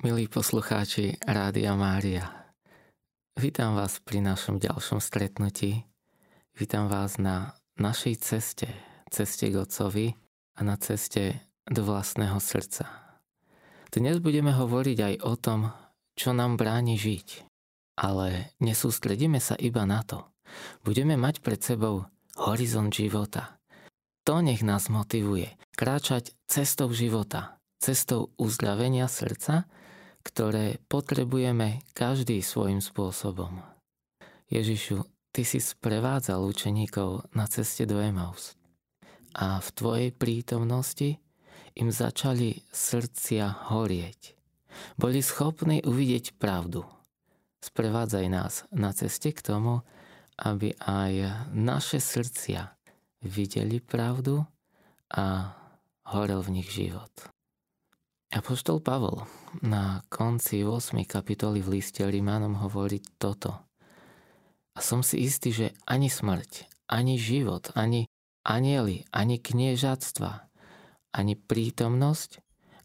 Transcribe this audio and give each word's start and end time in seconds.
Milí 0.00 0.32
poslucháči 0.32 1.20
Rádia 1.28 1.76
Mária, 1.76 2.24
vítam 3.36 3.76
vás 3.76 4.00
pri 4.00 4.24
našom 4.24 4.56
ďalšom 4.56 4.96
stretnutí. 4.96 5.84
Vítam 6.56 6.88
vás 6.88 7.20
na 7.20 7.52
našej 7.76 8.16
ceste, 8.24 8.72
ceste 9.12 9.52
k 9.52 9.60
Otcovi 9.60 10.16
a 10.56 10.64
na 10.64 10.80
ceste 10.80 11.44
do 11.68 11.84
vlastného 11.84 12.40
srdca. 12.40 12.88
Dnes 13.92 14.24
budeme 14.24 14.56
hovoriť 14.56 14.98
aj 15.04 15.14
o 15.20 15.36
tom, 15.36 15.68
čo 16.16 16.32
nám 16.32 16.56
bráni 16.56 16.96
žiť. 16.96 17.44
Ale 18.00 18.56
nesústredíme 18.56 19.36
sa 19.36 19.52
iba 19.60 19.84
na 19.84 20.00
to. 20.00 20.24
Budeme 20.80 21.20
mať 21.20 21.44
pred 21.44 21.60
sebou 21.60 22.08
horizont 22.40 22.88
života. 22.88 23.60
To 24.24 24.40
nech 24.40 24.64
nás 24.64 24.88
motivuje 24.88 25.60
kráčať 25.76 26.32
cestou 26.48 26.88
života, 26.88 27.60
cestou 27.76 28.32
uzdravenia 28.40 29.04
srdca 29.04 29.68
ktoré 30.20 30.78
potrebujeme 30.88 31.84
každý 31.96 32.44
svojim 32.44 32.84
spôsobom. 32.84 33.62
Ježišu, 34.50 35.06
Ty 35.30 35.46
si 35.46 35.62
sprevádzal 35.62 36.42
učeníkov 36.42 37.30
na 37.38 37.46
ceste 37.46 37.86
do 37.86 38.02
Emaus 38.02 38.58
a 39.38 39.62
v 39.62 39.68
Tvojej 39.70 40.10
prítomnosti 40.10 41.22
im 41.78 41.94
začali 41.94 42.58
srdcia 42.74 43.70
horieť. 43.70 44.34
Boli 44.98 45.22
schopní 45.22 45.86
uvidieť 45.86 46.34
pravdu. 46.34 46.82
Sprevádzaj 47.62 48.26
nás 48.26 48.66
na 48.74 48.90
ceste 48.90 49.30
k 49.30 49.38
tomu, 49.38 49.86
aby 50.34 50.74
aj 50.82 51.46
naše 51.54 52.02
srdcia 52.02 52.74
videli 53.22 53.78
pravdu 53.78 54.42
a 55.14 55.54
horel 56.10 56.42
v 56.42 56.58
nich 56.58 56.68
život. 56.74 57.12
Apoštol 58.30 58.78
Pavol 58.78 59.26
na 59.58 60.06
konci 60.06 60.62
8. 60.62 61.02
kapitoly 61.02 61.58
v 61.66 61.82
liste 61.82 62.06
Rimánom 62.06 62.62
hovorí 62.62 63.02
toto. 63.18 63.66
A 64.70 64.78
som 64.78 65.02
si 65.02 65.26
istý, 65.26 65.50
že 65.50 65.74
ani 65.82 66.06
smrť, 66.06 66.70
ani 66.86 67.18
život, 67.18 67.74
ani 67.74 68.06
anieli, 68.46 69.02
ani 69.10 69.42
kniežatstva, 69.42 70.46
ani 71.10 71.34
prítomnosť, 71.34 72.38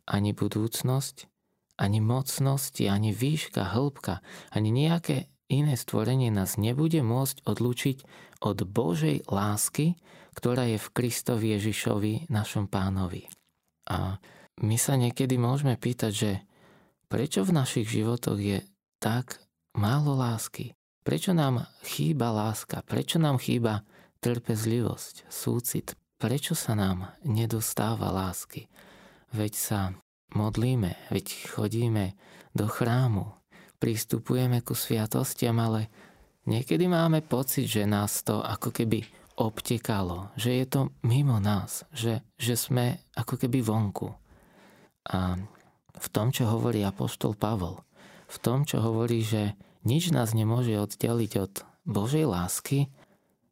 ani 0.09 0.33
budúcnosť, 0.33 1.29
ani 1.77 2.01
mocnosti, 2.01 2.89
ani 2.89 3.13
výška, 3.13 3.69
hĺbka, 3.69 4.25
ani 4.49 4.73
nejaké 4.73 5.29
iné 5.45 5.77
stvorenie 5.77 6.33
nás 6.33 6.57
nebude 6.57 7.05
môcť 7.05 7.45
odlúčiť 7.45 7.97
od 8.41 8.65
Božej 8.65 9.29
lásky, 9.29 9.93
ktorá 10.33 10.65
je 10.73 10.81
v 10.81 10.89
Kristovi 10.89 11.53
Ježišovi, 11.53 12.33
našom 12.33 12.65
pánovi. 12.65 13.29
A 13.93 14.17
my 14.63 14.77
sa 14.79 14.95
niekedy 14.95 15.35
môžeme 15.35 15.75
pýtať, 15.75 16.11
že 16.13 16.31
prečo 17.11 17.43
v 17.43 17.55
našich 17.55 17.87
životoch 17.91 18.39
je 18.39 18.59
tak 19.03 19.43
málo 19.75 20.15
lásky? 20.15 20.75
Prečo 21.05 21.35
nám 21.35 21.69
chýba 21.85 22.33
láska? 22.33 22.81
Prečo 22.81 23.21
nám 23.21 23.37
chýba 23.37 23.85
trpezlivosť, 24.23 25.29
súcit? 25.29 25.93
Prečo 26.17 26.55
sa 26.57 26.73
nám 26.73 27.13
nedostáva 27.27 28.09
lásky? 28.09 28.71
Veď 29.35 29.53
sa 29.53 29.79
modlíme, 30.33 30.95
veď 31.11 31.51
chodíme 31.51 32.15
do 32.55 32.65
chrámu, 32.65 33.35
pristupujeme 33.77 34.63
ku 34.63 34.73
sviatostiam, 34.73 35.59
ale 35.59 35.91
niekedy 36.47 36.87
máme 36.87 37.21
pocit, 37.21 37.67
že 37.67 37.83
nás 37.85 38.23
to 38.23 38.39
ako 38.41 38.71
keby 38.71 39.03
obtekalo, 39.35 40.31
že 40.39 40.63
je 40.63 40.65
to 40.65 40.81
mimo 41.03 41.43
nás, 41.43 41.83
že, 41.91 42.23
že 42.39 42.55
sme 42.55 43.03
ako 43.19 43.35
keby 43.35 43.59
vonku. 43.59 44.24
A 45.09 45.37
v 45.95 46.07
tom, 46.11 46.33
čo 46.33 46.49
hovorí 46.49 46.81
apoštol 46.81 47.37
Pavol, 47.37 47.81
v 48.25 48.37
tom, 48.41 48.65
čo 48.65 48.81
hovorí, 48.81 49.21
že 49.21 49.53
nič 49.85 50.09
nás 50.09 50.33
nemôže 50.33 50.73
oddeliť 50.81 51.31
od 51.37 51.53
Božej 51.85 52.25
lásky, 52.25 52.89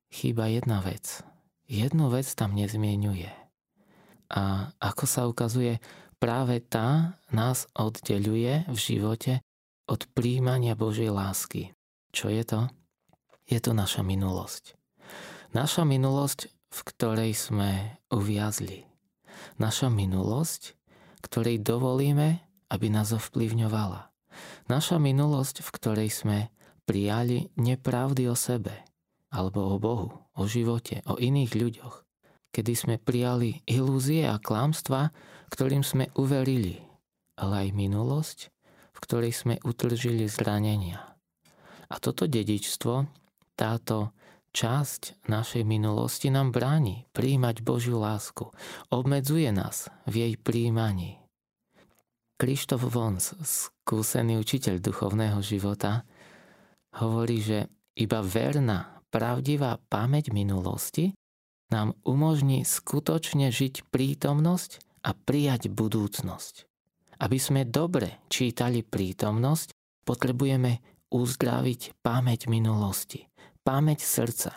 chýba 0.10 0.50
jedna 0.50 0.82
vec. 0.82 1.22
Jednu 1.70 2.10
vec 2.10 2.26
tam 2.33 2.58
nezmienuje. 2.58 3.30
A 4.33 4.73
ako 4.82 5.05
sa 5.05 5.30
ukazuje, 5.30 5.77
práve 6.17 6.58
tá 6.61 7.22
nás 7.30 7.70
oddeluje 7.77 8.66
v 8.66 8.77
živote 8.77 9.45
od 9.86 10.10
príjmania 10.17 10.73
Božej 10.73 11.14
lásky. 11.14 11.77
Čo 12.10 12.33
je 12.33 12.44
to? 12.45 12.61
Je 13.45 13.60
to 13.61 13.77
naša 13.77 14.02
minulosť. 14.02 14.73
Naša 15.54 15.86
minulosť, 15.86 16.50
v 16.50 16.80
ktorej 16.82 17.38
sme 17.38 18.02
uviazli. 18.10 18.89
Naša 19.61 19.94
minulosť, 19.94 20.73
ktorej 21.23 21.64
dovolíme, 21.64 22.44
aby 22.67 22.88
nás 22.92 23.16
ovplyvňovala. 23.16 24.11
Naša 24.67 24.98
minulosť, 25.00 25.64
v 25.64 25.70
ktorej 25.72 26.10
sme 26.11 26.38
prijali 26.84 27.54
nepravdy 27.56 28.28
o 28.28 28.36
sebe, 28.36 28.73
alebo 29.32 29.72
o 29.72 29.76
Bohu, 29.80 30.10
o 30.36 30.44
živote, 30.45 31.00
o 31.08 31.16
iných 31.16 31.54
ľuďoch. 31.56 31.95
Kedy 32.54 32.73
sme 32.78 32.95
prijali 33.02 33.66
ilúzie 33.66 34.30
a 34.30 34.38
klamstva, 34.38 35.10
ktorým 35.50 35.82
sme 35.82 36.14
uverili, 36.14 36.82
ale 37.39 37.70
aj 37.70 37.70
minulosť, 37.73 38.39
v 38.94 39.00
ktorej 39.02 39.33
sme 39.33 39.56
utržili 39.66 40.30
zranenia. 40.30 41.02
A 41.89 41.95
toto 41.98 42.30
dedičstvo, 42.30 43.06
táto 43.58 44.14
časť 44.53 45.25
našej 45.25 45.65
minulosti 45.65 46.30
nám 46.30 46.53
bráni 46.53 47.09
príjmať 47.11 47.65
Božiu 47.65 47.97
lásku. 47.97 48.53
Obmedzuje 48.93 49.49
nás 49.49 49.89
v 50.05 50.30
jej 50.30 50.33
príjmaní. 50.37 51.17
Krištof 52.37 52.86
Vons, 52.86 53.33
skúsený 53.41 54.37
učiteľ 54.37 54.77
duchovného 54.77 55.41
života, 55.41 56.05
hovorí, 57.02 57.41
že 57.41 57.59
iba 57.97 58.21
verná, 58.21 59.02
pravdivá 59.09 59.81
pamäť 59.89 60.30
minulosti 60.30 61.14
nám 61.73 61.97
umožní 62.05 62.61
skutočne 62.61 63.49
žiť 63.49 63.89
prítomnosť 63.89 65.02
a 65.05 65.17
prijať 65.17 65.73
budúcnosť. 65.73 66.70
Aby 67.21 67.37
sme 67.41 67.61
dobre 67.65 68.21
čítali 68.30 68.85
prítomnosť, 68.85 69.73
potrebujeme 70.05 70.81
uzdraviť 71.14 72.02
pamäť 72.02 72.49
minulosti 72.49 73.33
pamäť 73.64 74.04
srdca. 74.04 74.52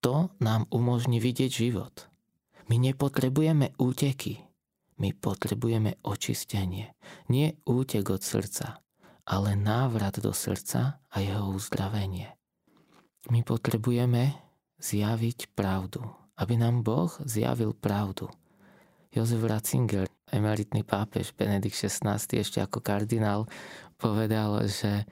To 0.00 0.32
nám 0.40 0.68
umožní 0.72 1.20
vidieť 1.20 1.50
život. 1.50 2.08
My 2.68 2.78
nepotrebujeme 2.80 3.76
úteky, 3.76 4.40
my 5.00 5.16
potrebujeme 5.16 5.96
očistenie. 6.04 6.92
Nie 7.32 7.56
útek 7.64 8.12
od 8.12 8.20
srdca, 8.20 8.84
ale 9.24 9.56
návrat 9.56 10.20
do 10.20 10.30
srdca 10.36 11.00
a 11.08 11.16
jeho 11.18 11.56
uzdravenie. 11.56 12.36
My 13.32 13.40
potrebujeme 13.44 14.36
zjaviť 14.80 15.52
pravdu, 15.52 16.04
aby 16.36 16.56
nám 16.56 16.84
Boh 16.84 17.12
zjavil 17.24 17.76
pravdu. 17.76 18.28
Jozef 19.10 19.42
Ratzinger, 19.42 20.06
emeritný 20.30 20.86
pápež 20.86 21.34
Benedikt 21.34 21.76
XVI 21.76 22.16
ešte 22.16 22.62
ako 22.62 22.78
kardinál, 22.80 23.50
povedal, 23.98 24.64
že 24.70 25.04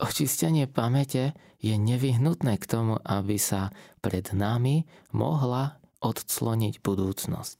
Očistenie 0.00 0.64
pamäte 0.64 1.36
je 1.60 1.76
nevyhnutné 1.76 2.56
k 2.56 2.64
tomu, 2.64 2.96
aby 3.04 3.36
sa 3.36 3.68
pred 4.00 4.32
nami 4.32 4.88
mohla 5.12 5.76
odcloniť 6.00 6.80
budúcnosť. 6.80 7.58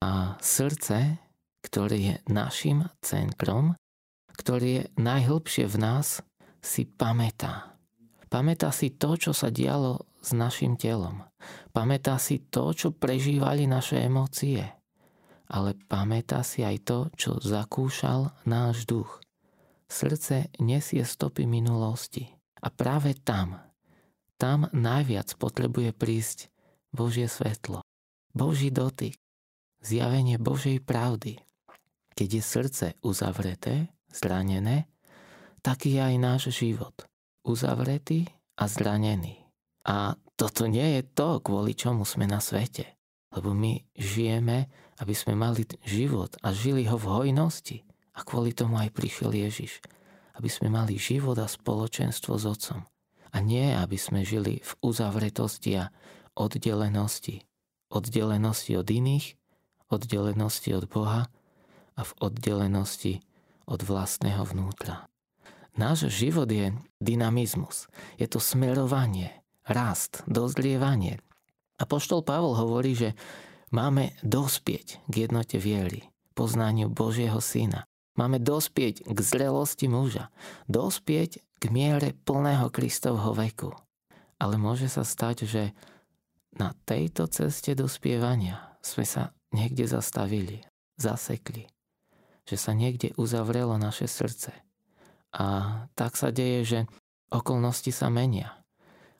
A 0.00 0.40
srdce, 0.40 1.20
ktoré 1.60 1.96
je 2.00 2.14
našim 2.32 2.88
centrom, 3.04 3.76
ktoré 4.32 4.66
je 4.66 4.82
najhlbšie 4.96 5.68
v 5.68 5.76
nás, 5.76 6.24
si 6.64 6.88
pamätá. 6.88 7.76
Pamätá 8.32 8.72
si 8.72 8.96
to, 8.96 9.20
čo 9.20 9.36
sa 9.36 9.52
dialo 9.52 10.08
s 10.24 10.32
našim 10.32 10.80
telom. 10.80 11.20
Pamätá 11.76 12.16
si 12.16 12.40
to, 12.48 12.72
čo 12.72 12.96
prežívali 12.96 13.68
naše 13.68 14.00
emócie. 14.00 14.64
Ale 15.52 15.76
pamätá 15.84 16.40
si 16.40 16.64
aj 16.64 16.76
to, 16.88 16.98
čo 17.12 17.36
zakúšal 17.44 18.32
náš 18.48 18.88
duch. 18.88 19.20
Srdce 19.92 20.48
nesie 20.56 21.04
stopy 21.04 21.44
minulosti. 21.44 22.24
A 22.64 22.72
práve 22.72 23.12
tam, 23.12 23.60
tam 24.40 24.64
najviac 24.72 25.36
potrebuje 25.36 25.92
prísť 25.92 26.48
Božie 26.88 27.28
svetlo. 27.28 27.84
Boží 28.32 28.72
dotyk. 28.72 29.20
Zjavenie 29.84 30.40
Božej 30.40 30.80
pravdy. 30.80 31.36
Keď 32.16 32.28
je 32.32 32.42
srdce 32.42 32.86
uzavreté, 33.04 33.92
zranené, 34.08 34.88
tak 35.60 35.84
je 35.84 36.00
aj 36.00 36.16
náš 36.16 36.42
život. 36.56 36.96
Uzavretý 37.44 38.24
a 38.56 38.72
zranený. 38.72 39.44
A 39.84 40.16
toto 40.40 40.72
nie 40.72 40.96
je 40.96 41.02
to, 41.04 41.44
kvôli 41.44 41.76
čomu 41.76 42.08
sme 42.08 42.24
na 42.24 42.40
svete. 42.40 42.96
Lebo 43.36 43.52
my 43.52 43.76
žijeme, 43.92 44.72
aby 45.04 45.12
sme 45.12 45.36
mali 45.36 45.68
život 45.84 46.32
a 46.40 46.56
žili 46.56 46.88
ho 46.88 46.96
v 46.96 47.10
hojnosti. 47.12 47.91
A 48.12 48.20
kvôli 48.24 48.52
tomu 48.52 48.76
aj 48.76 48.92
prišiel 48.92 49.32
Ježiš, 49.32 49.80
aby 50.36 50.48
sme 50.48 50.68
mali 50.68 51.00
život 51.00 51.36
a 51.40 51.48
spoločenstvo 51.48 52.36
s 52.36 52.44
Otcom. 52.44 52.84
A 53.32 53.36
nie, 53.40 53.72
aby 53.72 53.96
sme 53.96 54.24
žili 54.28 54.60
v 54.60 54.72
uzavretosti 54.84 55.80
a 55.80 55.88
oddelenosti. 56.36 57.44
Oddelenosti 57.88 58.72
od 58.76 58.88
iných, 58.88 59.36
oddelenosti 59.88 60.70
od 60.76 60.84
Boha 60.88 61.28
a 61.96 62.00
v 62.04 62.12
oddelenosti 62.20 63.20
od 63.68 63.80
vlastného 63.84 64.44
vnútra. 64.44 65.08
Náš 65.72 66.12
život 66.12 66.48
je 66.52 66.76
dynamizmus. 67.00 67.88
Je 68.20 68.28
to 68.28 68.36
smerovanie, 68.36 69.32
rast, 69.64 70.20
dozlievanie. 70.28 71.20
A 71.80 71.88
poštol 71.88 72.20
Pavol 72.20 72.52
hovorí, 72.52 72.92
že 72.92 73.16
máme 73.72 74.12
dospieť 74.20 75.00
k 75.08 75.14
jednote 75.28 75.56
viery, 75.56 76.04
poznaniu 76.36 76.92
Božieho 76.92 77.40
Syna. 77.40 77.88
Máme 78.12 78.36
dospieť 78.36 79.08
k 79.08 79.18
zrelosti 79.24 79.88
muža, 79.88 80.28
dospieť 80.68 81.40
k 81.56 81.64
miere 81.72 82.12
plného 82.28 82.68
Kristovho 82.68 83.32
veku. 83.32 83.72
Ale 84.36 84.60
môže 84.60 84.90
sa 84.90 85.06
stať, 85.06 85.48
že 85.48 85.62
na 86.52 86.76
tejto 86.84 87.24
ceste 87.30 87.72
dospievania 87.72 88.76
sme 88.84 89.08
sa 89.08 89.32
niekde 89.54 89.88
zastavili, 89.88 90.60
zasekli, 91.00 91.70
že 92.44 92.56
sa 92.60 92.76
niekde 92.76 93.16
uzavrelo 93.16 93.80
naše 93.80 94.04
srdce. 94.04 94.52
A 95.32 95.44
tak 95.96 96.20
sa 96.20 96.28
deje, 96.28 96.60
že 96.66 96.80
okolnosti 97.32 97.88
sa 97.88 98.12
menia. 98.12 98.52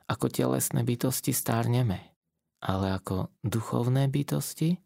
Ako 0.05 0.29
telesné 0.29 0.85
bytosti 0.85 1.33
stárneme, 1.33 2.13
ale 2.61 2.93
ako 2.93 3.33
duchovné 3.41 4.05
bytosti 4.11 4.77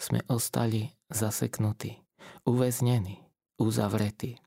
sme 0.00 0.24
ostali 0.32 0.88
zaseknutí, 1.12 2.00
uväznení, 2.48 3.29
uzavretí. 3.60 4.40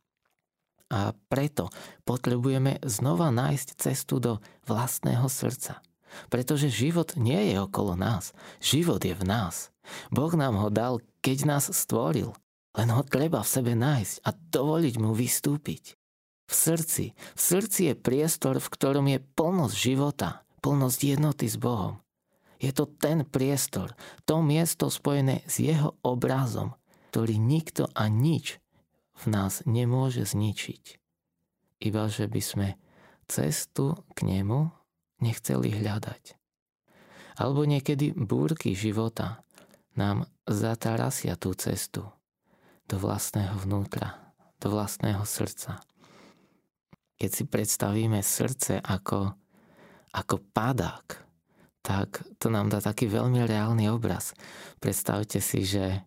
A 0.93 1.13
preto 1.29 1.69
potrebujeme 2.05 2.77
znova 2.85 3.29
nájsť 3.33 3.67
cestu 3.77 4.17
do 4.21 4.37
vlastného 4.65 5.25
srdca. 5.25 5.81
Pretože 6.29 6.69
život 6.69 7.17
nie 7.17 7.53
je 7.53 7.57
okolo 7.57 7.97
nás, 7.97 8.37
život 8.61 9.01
je 9.01 9.17
v 9.17 9.25
nás. 9.25 9.73
Boh 10.13 10.29
nám 10.37 10.61
ho 10.61 10.69
dal, 10.69 11.01
keď 11.25 11.49
nás 11.49 11.65
stvoril. 11.73 12.37
Len 12.73 12.89
ho 12.89 13.01
treba 13.05 13.41
v 13.41 13.49
sebe 13.53 13.73
nájsť 13.73 14.21
a 14.21 14.29
dovoliť 14.33 14.95
mu 15.01 15.13
vystúpiť. 15.17 15.97
V 16.45 16.53
srdci. 16.53 17.05
V 17.33 17.41
srdci 17.41 17.93
je 17.93 17.93
priestor, 17.97 18.61
v 18.61 18.69
ktorom 18.69 19.05
je 19.09 19.19
plnosť 19.33 19.75
života, 19.77 20.45
plnosť 20.61 20.99
jednoty 21.17 21.49
s 21.49 21.57
Bohom. 21.57 22.01
Je 22.61 22.69
to 22.71 22.87
ten 22.87 23.27
priestor, 23.27 23.91
to 24.23 24.39
miesto 24.39 24.87
spojené 24.87 25.43
s 25.49 25.59
jeho 25.59 25.99
obrazom, 26.05 26.77
ktorý 27.11 27.35
nikto 27.35 27.91
a 27.91 28.07
nič 28.07 28.62
v 29.13 29.25
nás 29.29 29.61
nemôže 29.69 30.25
zničiť. 30.25 30.99
Iba 31.83 32.07
že 32.07 32.25
by 32.31 32.41
sme 32.41 32.67
cestu 33.29 33.97
k 34.15 34.25
nemu 34.25 34.71
nechceli 35.21 35.71
hľadať. 35.71 36.39
Alebo 37.39 37.65
niekedy 37.65 38.13
búrky 38.13 38.77
života 38.77 39.41
nám 39.97 40.29
zatarasia 40.45 41.37
tú 41.37 41.53
cestu 41.57 42.05
do 42.85 42.95
vlastného 42.99 43.57
vnútra, 43.61 44.33
do 44.61 44.73
vlastného 44.73 45.23
srdca 45.25 45.81
keď 47.23 47.31
si 47.31 47.43
predstavíme 47.47 48.19
srdce 48.19 48.83
ako, 48.83 49.31
ako 50.11 50.35
padák, 50.51 51.07
tak 51.79 52.19
to 52.35 52.51
nám 52.51 52.67
dá 52.67 52.83
taký 52.83 53.07
veľmi 53.07 53.47
reálny 53.47 53.87
obraz. 53.87 54.35
Predstavte 54.83 55.39
si, 55.39 55.63
že 55.63 56.03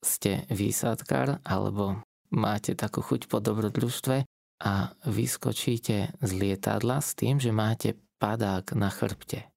ste 0.00 0.48
výsadkár 0.48 1.40
alebo 1.44 2.00
máte 2.32 2.72
takú 2.72 3.04
chuť 3.04 3.28
po 3.28 3.38
dobrodružstve 3.38 4.24
a 4.60 4.72
vyskočíte 5.08 6.20
z 6.20 6.30
lietadla 6.36 7.00
s 7.00 7.16
tým, 7.16 7.40
že 7.40 7.52
máte 7.52 7.96
padák 8.20 8.76
na 8.76 8.92
chrbte. 8.92 9.48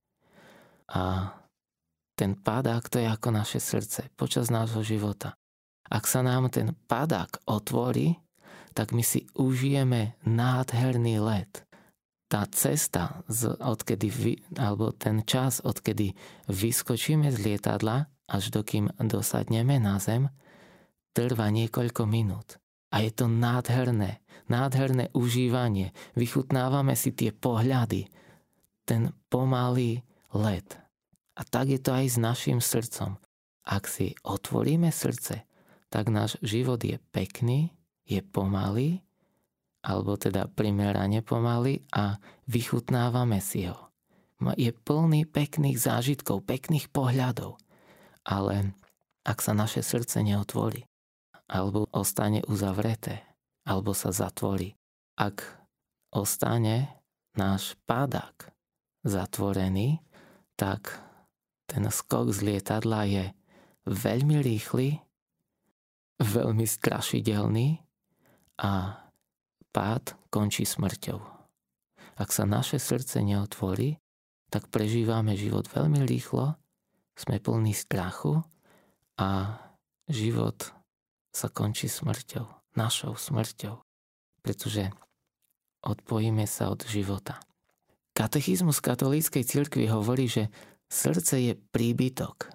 A 0.91 1.33
ten 2.15 2.37
padák 2.37 2.87
to 2.87 3.01
je 3.01 3.07
ako 3.09 3.29
naše 3.33 3.59
srdce 3.59 4.07
počas 4.15 4.47
nášho 4.47 4.85
života. 4.85 5.35
Ak 5.91 6.07
sa 6.07 6.23
nám 6.23 6.47
ten 6.47 6.71
padák 6.87 7.43
otvorí, 7.49 8.15
tak 8.73 8.95
my 8.95 9.03
si 9.05 9.27
užijeme 9.37 10.17
nádherný 10.25 11.21
let. 11.21 11.67
Tá 12.31 12.49
cesta, 12.49 13.21
z, 13.29 13.53
odkedy 13.61 14.09
vy, 14.09 14.33
alebo 14.57 14.89
ten 14.89 15.21
čas, 15.21 15.61
odkedy 15.61 16.17
vyskočíme 16.49 17.29
z 17.29 17.37
lietadla, 17.45 18.09
až 18.33 18.49
dokým 18.49 18.89
dosadneme 18.97 19.77
na 19.77 20.01
zem, 20.01 20.33
trvá 21.13 21.53
niekoľko 21.53 22.09
minút. 22.09 22.57
A 22.89 23.05
je 23.05 23.13
to 23.13 23.29
nádherné, 23.29 24.25
nádherné 24.49 25.13
užívanie. 25.13 25.93
Vychutnávame 26.17 26.97
si 26.97 27.13
tie 27.13 27.29
pohľady, 27.29 28.09
ten 28.89 29.13
pomalý 29.29 30.01
let. 30.33 30.81
A 31.37 31.41
tak 31.45 31.69
je 31.69 31.77
to 31.77 31.93
aj 31.93 32.05
s 32.09 32.17
našim 32.17 32.57
srdcom. 32.61 33.17
Ak 33.63 33.85
si 33.85 34.17
otvoríme 34.25 34.89
srdce, 34.89 35.45
tak 35.93 36.09
náš 36.09 36.41
život 36.41 36.81
je 36.81 36.97
pekný, 37.13 37.69
je 38.03 38.19
pomalý, 38.21 39.01
alebo 39.83 40.17
teda 40.17 40.49
primerane 40.51 41.21
pomalý 41.21 41.85
a 41.93 42.17
vychutnávame 42.49 43.39
si 43.39 43.69
ho. 43.69 43.93
Je 44.59 44.75
plný 44.75 45.23
pekných 45.23 45.79
zážitkov, 45.79 46.43
pekných 46.43 46.91
pohľadov. 46.91 47.62
Ale 48.23 48.75
ak 49.23 49.39
sa 49.39 49.55
naše 49.55 49.83
srdce 49.83 50.23
neotvorí, 50.23 50.83
alebo 51.47 51.87
ostane 51.91 52.43
uzavreté, 52.47 53.23
alebo 53.67 53.91
sa 53.95 54.11
zatvorí, 54.11 54.75
ak 55.19 55.43
ostane 56.11 57.03
náš 57.35 57.75
pádák 57.87 58.51
zatvorený, 59.03 59.99
tak 60.55 61.03
ten 61.67 61.83
skok 61.87 62.31
z 62.31 62.39
lietadla 62.43 63.01
je 63.09 63.25
veľmi 63.89 64.39
rýchly, 64.39 64.99
veľmi 66.21 66.63
strašidelný 66.63 67.83
a 68.63 69.03
pád 69.73 70.15
končí 70.29 70.63
smrťou. 70.63 71.19
Ak 72.13 72.29
sa 72.29 72.45
naše 72.45 72.77
srdce 72.77 73.25
neotvorí, 73.25 73.97
tak 74.53 74.69
prežívame 74.69 75.33
život 75.33 75.65
veľmi 75.65 76.05
rýchlo, 76.05 76.53
sme 77.13 77.37
plní 77.37 77.73
strachu 77.73 78.41
a 79.17 79.59
život 80.09 80.73
sa 81.33 81.49
končí 81.49 81.89
smrťou, 81.89 82.77
našou 82.77 83.17
smrťou, 83.17 83.81
pretože 84.41 84.89
odpojíme 85.85 86.45
sa 86.45 86.69
od 86.69 86.85
života. 86.85 87.41
Katechizmus 88.13 88.77
katolíckej 88.77 89.41
cirkvi 89.41 89.89
hovorí, 89.89 90.29
že 90.29 90.53
srdce 90.85 91.41
je 91.41 91.53
príbytok, 91.57 92.53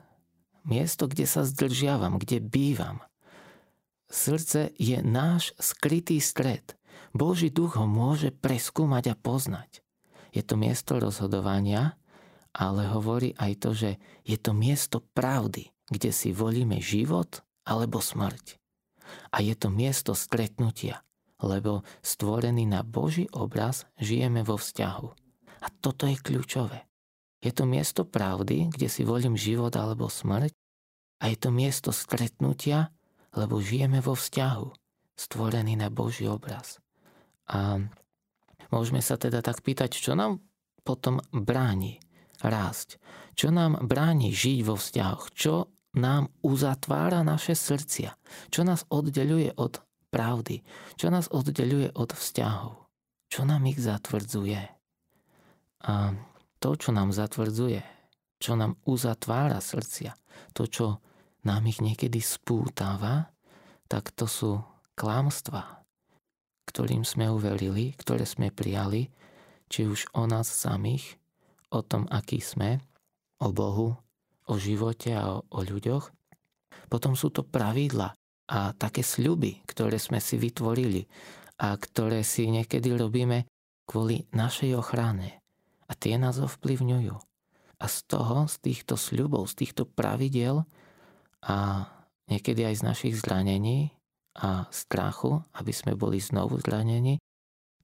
miesto, 0.62 1.10
kde 1.10 1.26
sa 1.26 1.42
zdržiavam, 1.42 2.22
kde 2.22 2.38
bývam, 2.38 3.02
Srdce 4.08 4.72
je 4.80 5.04
náš 5.04 5.52
skrytý 5.60 6.16
stred. 6.16 6.64
Boží 7.12 7.52
duch 7.52 7.76
ho 7.76 7.84
môže 7.84 8.32
preskúmať 8.32 9.12
a 9.12 9.14
poznať. 9.20 9.84
Je 10.32 10.40
to 10.40 10.56
miesto 10.56 10.96
rozhodovania, 10.96 11.96
ale 12.58 12.90
hovorí 12.90 13.38
aj 13.38 13.52
to, 13.62 13.70
že 13.70 13.90
je 14.26 14.34
to 14.34 14.50
miesto 14.50 14.98
pravdy, 15.14 15.70
kde 15.86 16.10
si 16.10 16.34
volíme 16.34 16.82
život 16.82 17.46
alebo 17.62 18.02
smrť. 18.02 18.58
A 19.30 19.40
je 19.40 19.54
to 19.54 19.70
miesto 19.70 20.12
stretnutia, 20.12 21.06
lebo 21.38 21.86
stvorený 22.02 22.66
na 22.66 22.82
Boží 22.82 23.30
obraz 23.30 23.86
žijeme 24.02 24.42
vo 24.42 24.58
vzťahu. 24.58 25.08
A 25.62 25.66
toto 25.78 26.10
je 26.10 26.18
kľúčové. 26.18 26.90
Je 27.38 27.54
to 27.54 27.62
miesto 27.70 28.02
pravdy, 28.02 28.66
kde 28.74 28.90
si 28.90 29.06
volím 29.06 29.38
život 29.38 29.70
alebo 29.78 30.10
smrť 30.10 30.50
a 31.22 31.30
je 31.30 31.38
to 31.38 31.54
miesto 31.54 31.94
stretnutia, 31.94 32.90
lebo 33.38 33.62
žijeme 33.62 34.02
vo 34.02 34.18
vzťahu, 34.18 34.66
stvorený 35.14 35.78
na 35.78 35.94
Boží 35.94 36.26
obraz. 36.26 36.82
A 37.46 37.78
môžeme 38.74 38.98
sa 38.98 39.14
teda 39.14 39.38
tak 39.46 39.62
pýtať, 39.62 39.94
čo 39.94 40.18
nám 40.18 40.42
potom 40.82 41.22
bráni 41.30 42.02
rásť, 42.42 42.98
čo 43.34 43.50
nám 43.54 43.86
bráni 43.86 44.30
žiť 44.34 44.58
vo 44.66 44.74
vzťahoch, 44.78 45.30
čo 45.34 45.70
nám 45.96 46.30
uzatvára 46.44 47.26
naše 47.26 47.58
srdcia, 47.58 48.14
čo 48.52 48.62
nás 48.62 48.86
oddeluje 48.92 49.54
od 49.56 49.82
pravdy, 50.08 50.62
čo 50.94 51.10
nás 51.10 51.28
oddeluje 51.28 51.92
od 51.92 52.14
vzťahov, 52.14 52.74
čo 53.28 53.40
nám 53.44 53.62
ich 53.68 53.80
zatvrdzuje. 53.80 54.62
A 55.88 55.94
to, 56.58 56.70
čo 56.74 56.90
nám 56.90 57.14
zatvrdzuje, 57.14 57.82
čo 58.38 58.54
nám 58.54 58.78
uzatvára 58.86 59.58
srdcia, 59.58 60.14
to, 60.54 60.66
čo 60.66 60.86
nám 61.46 61.66
ich 61.66 61.82
niekedy 61.82 62.18
spútava, 62.18 63.30
tak 63.86 64.10
to 64.14 64.26
sú 64.26 64.62
klamstvá, 64.98 65.86
ktorým 66.66 67.06
sme 67.06 67.30
uverili, 67.30 67.94
ktoré 67.94 68.26
sme 68.26 68.50
prijali, 68.50 69.10
či 69.68 69.86
už 69.86 70.10
o 70.16 70.24
nás 70.26 70.48
samých, 70.48 71.17
o 71.72 71.80
tom, 71.84 72.08
aký 72.08 72.40
sme, 72.40 72.80
o 73.38 73.52
Bohu, 73.52 73.94
o 74.48 74.54
živote 74.56 75.12
a 75.14 75.38
o, 75.38 75.44
o 75.48 75.60
ľuďoch. 75.62 76.10
Potom 76.88 77.12
sú 77.12 77.28
to 77.28 77.44
pravidla 77.44 78.16
a 78.48 78.72
také 78.72 79.04
sľuby, 79.04 79.60
ktoré 79.68 80.00
sme 80.00 80.18
si 80.24 80.40
vytvorili 80.40 81.04
a 81.60 81.76
ktoré 81.76 82.24
si 82.24 82.48
niekedy 82.48 82.96
robíme 82.96 83.44
kvôli 83.84 84.24
našej 84.32 84.72
ochrane. 84.78 85.44
A 85.88 85.92
tie 85.96 86.16
nás 86.16 86.40
ovplyvňujú. 86.40 87.16
A 87.78 87.84
z 87.86 87.98
toho, 88.08 88.48
z 88.48 88.56
týchto 88.60 88.96
sľubov, 88.96 89.48
z 89.52 89.64
týchto 89.64 89.84
pravidiel 89.86 90.64
a 91.44 91.86
niekedy 92.26 92.66
aj 92.66 92.74
z 92.80 92.82
našich 92.82 93.14
zranení 93.20 93.92
a 94.38 94.66
strachu, 94.72 95.44
aby 95.54 95.72
sme 95.72 95.92
boli 95.94 96.18
znovu 96.18 96.58
zranení, 96.58 97.20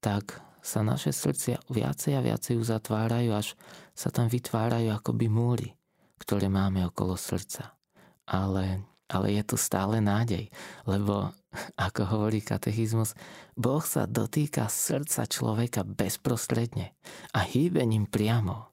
tak 0.01 0.43
sa 0.65 0.81
naše 0.81 1.13
srdcia 1.13 1.61
viacej 1.69 2.17
a 2.17 2.25
viacej 2.25 2.57
uzatvárajú, 2.57 3.37
až 3.37 3.53
sa 3.93 4.09
tam 4.09 4.33
vytvárajú 4.33 4.97
akoby 4.97 5.29
múry, 5.29 5.69
ktoré 6.17 6.49
máme 6.49 6.89
okolo 6.89 7.21
srdca. 7.21 7.77
Ale, 8.25 8.81
ale 9.13 9.27
je 9.37 9.43
tu 9.45 9.57
stále 9.61 10.01
nádej, 10.01 10.49
lebo 10.89 11.37
ako 11.77 12.03
hovorí 12.17 12.41
katechizmus, 12.41 13.13
Boh 13.53 13.85
sa 13.85 14.09
dotýka 14.09 14.73
srdca 14.73 15.29
človeka 15.29 15.85
bezprostredne 15.85 16.97
a 17.37 17.45
hýbe 17.45 17.85
ním 17.85 18.09
priamo. 18.09 18.73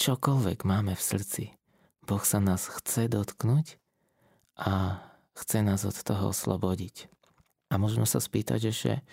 Čokoľvek 0.00 0.64
máme 0.64 0.96
v 0.96 1.02
srdci, 1.02 1.44
Boh 2.08 2.24
sa 2.24 2.40
nás 2.40 2.72
chce 2.72 3.12
dotknúť 3.12 3.76
a 4.56 5.04
chce 5.36 5.60
nás 5.60 5.84
od 5.84 5.94
toho 5.94 6.32
oslobodiť. 6.32 7.12
A 7.68 7.76
možno 7.76 8.08
sa 8.08 8.16
spýtať 8.16 8.72
ešte, 8.72 9.04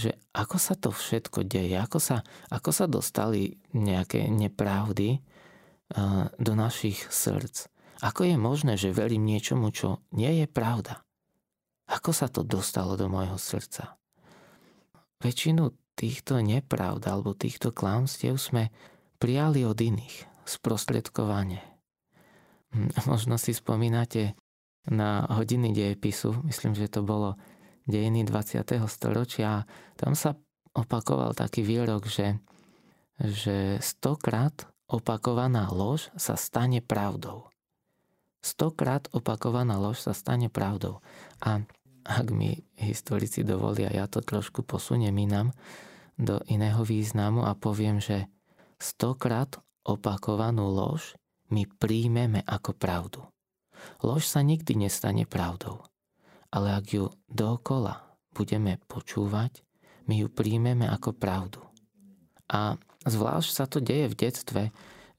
že 0.00 0.16
ako 0.32 0.56
sa 0.56 0.74
to 0.80 0.88
všetko 0.88 1.44
deje, 1.44 1.76
ako 1.76 2.00
sa, 2.00 2.24
ako 2.48 2.72
sa 2.72 2.88
dostali 2.88 3.60
nejaké 3.76 4.24
nepravdy 4.32 5.20
do 6.38 6.52
našich 6.54 7.04
srdc. 7.10 7.68
Ako 8.00 8.24
je 8.24 8.36
možné, 8.40 8.80
že 8.80 8.96
verím 8.96 9.28
niečomu, 9.28 9.68
čo 9.74 10.00
nie 10.16 10.40
je 10.40 10.46
pravda? 10.48 11.04
Ako 11.90 12.14
sa 12.14 12.32
to 12.32 12.46
dostalo 12.46 12.96
do 12.96 13.10
môjho 13.10 13.36
srdca? 13.36 14.00
Väčšinu 15.20 15.74
týchto 15.98 16.40
nepravd 16.40 17.04
alebo 17.04 17.36
týchto 17.36 17.74
klamstiev 17.76 18.40
sme 18.40 18.72
prijali 19.20 19.68
od 19.68 19.76
iných, 19.76 20.48
sprostredkovanie. 20.48 21.60
Hm, 22.72 23.04
možno 23.04 23.36
si 23.36 23.52
spomínate 23.52 24.32
na 24.88 25.28
hodiny 25.28 25.76
dejepisu, 25.76 26.40
myslím, 26.48 26.72
že 26.72 26.88
to 26.88 27.04
bolo 27.04 27.36
dejiny 27.88 28.26
20. 28.26 28.64
storočia. 28.88 29.64
Tam 29.96 30.12
sa 30.12 30.36
opakoval 30.76 31.34
taký 31.34 31.64
výrok, 31.66 32.06
že, 32.06 32.38
že 33.18 33.78
stokrát 33.80 34.68
opakovaná 34.90 35.70
lož 35.70 36.10
sa 36.18 36.34
stane 36.34 36.82
pravdou. 36.82 37.50
Stokrát 38.40 39.06
opakovaná 39.12 39.76
lož 39.76 40.00
sa 40.00 40.16
stane 40.16 40.48
pravdou. 40.48 41.04
A 41.44 41.60
ak 42.06 42.26
mi 42.32 42.64
historici 42.80 43.44
dovolia, 43.44 43.92
ja 43.92 44.08
to 44.08 44.24
trošku 44.24 44.64
posuniem 44.64 45.12
inám 45.20 45.52
do 46.16 46.40
iného 46.48 46.80
významu 46.80 47.44
a 47.44 47.52
poviem, 47.52 48.00
že 48.00 48.28
stokrát 48.80 49.60
opakovanú 49.84 50.72
lož 50.72 51.16
my 51.52 51.68
príjmeme 51.76 52.40
ako 52.48 52.72
pravdu. 52.72 53.20
Lož 54.00 54.28
sa 54.28 54.40
nikdy 54.40 54.88
nestane 54.88 55.24
pravdou 55.28 55.89
ale 56.50 56.74
ak 56.74 56.86
ju 56.90 57.04
dokola 57.30 58.18
budeme 58.34 58.78
počúvať, 58.86 59.62
my 60.06 60.26
ju 60.26 60.28
príjmeme 60.30 60.90
ako 60.90 61.14
pravdu. 61.14 61.62
A 62.50 62.74
zvlášť 63.06 63.50
sa 63.50 63.64
to 63.70 63.78
deje 63.78 64.10
v 64.10 64.18
detstve, 64.18 64.62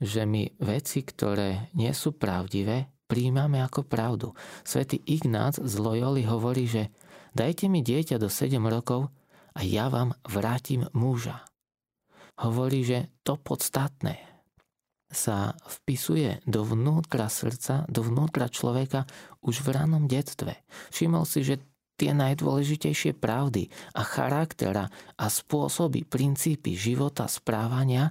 že 0.01 0.27
my 0.27 0.51
veci, 0.59 1.05
ktoré 1.05 1.71
nie 1.77 1.91
sú 1.95 2.11
pravdivé, 2.11 2.91
príjmame 3.07 3.59
ako 3.63 3.83
pravdu. 3.87 4.31
Svetý 4.63 5.03
Ignác 5.03 5.59
z 5.59 5.73
Loyoli 5.79 6.23
hovorí, 6.27 6.67
že 6.67 6.91
dajte 7.35 7.67
mi 7.67 7.83
dieťa 7.83 8.19
do 8.19 8.27
7 8.27 8.59
rokov 8.67 9.11
a 9.51 9.59
ja 9.67 9.91
vám 9.91 10.15
vrátim 10.27 10.87
muža. 10.95 11.43
Hovorí, 12.39 12.87
že 12.87 13.11
to 13.27 13.35
podstatné, 13.35 14.30
sa 15.11 15.53
vpisuje 15.67 16.39
dovnútra 16.47 17.27
srdca, 17.27 17.83
dovnútra 17.91 18.47
človeka 18.47 19.05
už 19.43 19.61
v 19.61 19.67
ranom 19.75 20.07
detstve. 20.07 20.63
Všimol 20.89 21.27
si, 21.27 21.43
že 21.43 21.59
tie 21.99 22.15
najdôležitejšie 22.17 23.13
pravdy 23.19 23.69
a 23.93 24.01
charaktera 24.01 24.89
a 25.19 25.25
spôsoby, 25.29 26.01
princípy 26.07 26.73
života, 26.73 27.29
správania 27.29 28.09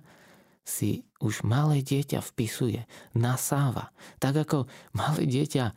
si 0.62 1.02
už 1.18 1.42
malé 1.42 1.82
dieťa 1.82 2.22
vpisuje, 2.22 2.86
nasáva. 3.18 3.90
Tak 4.22 4.46
ako 4.46 4.58
malé 4.94 5.26
dieťa 5.26 5.74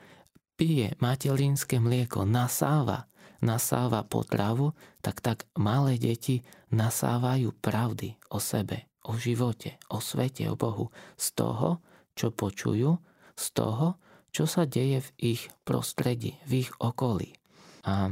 pije 0.54 0.94
materinské 1.02 1.82
mlieko, 1.82 2.30
nasáva, 2.30 3.10
nasáva 3.42 4.06
potravu, 4.06 4.78
tak 5.02 5.20
tak 5.20 5.50
malé 5.58 5.98
deti 5.98 6.46
nasávajú 6.70 7.50
pravdy 7.60 8.16
o 8.30 8.38
sebe, 8.38 8.86
o 9.04 9.14
živote, 9.20 9.80
o 9.92 10.00
svete, 10.00 10.48
o 10.48 10.56
Bohu 10.56 10.90
z 11.20 11.28
toho, 11.36 11.84
čo 12.16 12.32
počujú, 12.32 12.98
z 13.36 13.46
toho, 13.52 14.00
čo 14.34 14.50
sa 14.50 14.66
deje 14.66 15.04
v 15.04 15.10
ich 15.36 15.42
prostredí, 15.68 16.42
v 16.50 16.66
ich 16.66 16.72
okolí. 16.82 17.38
A, 17.86 18.10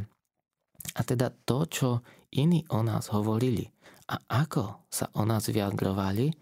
a 0.93 1.01
teda 1.01 1.33
to, 1.47 1.65
čo 1.65 1.89
iní 2.35 2.67
o 2.69 2.85
nás 2.85 3.09
hovorili 3.09 3.65
a 4.11 4.43
ako 4.43 4.85
sa 4.91 5.07
o 5.15 5.23
nás 5.23 5.47
vyjadrovali, 5.47 6.35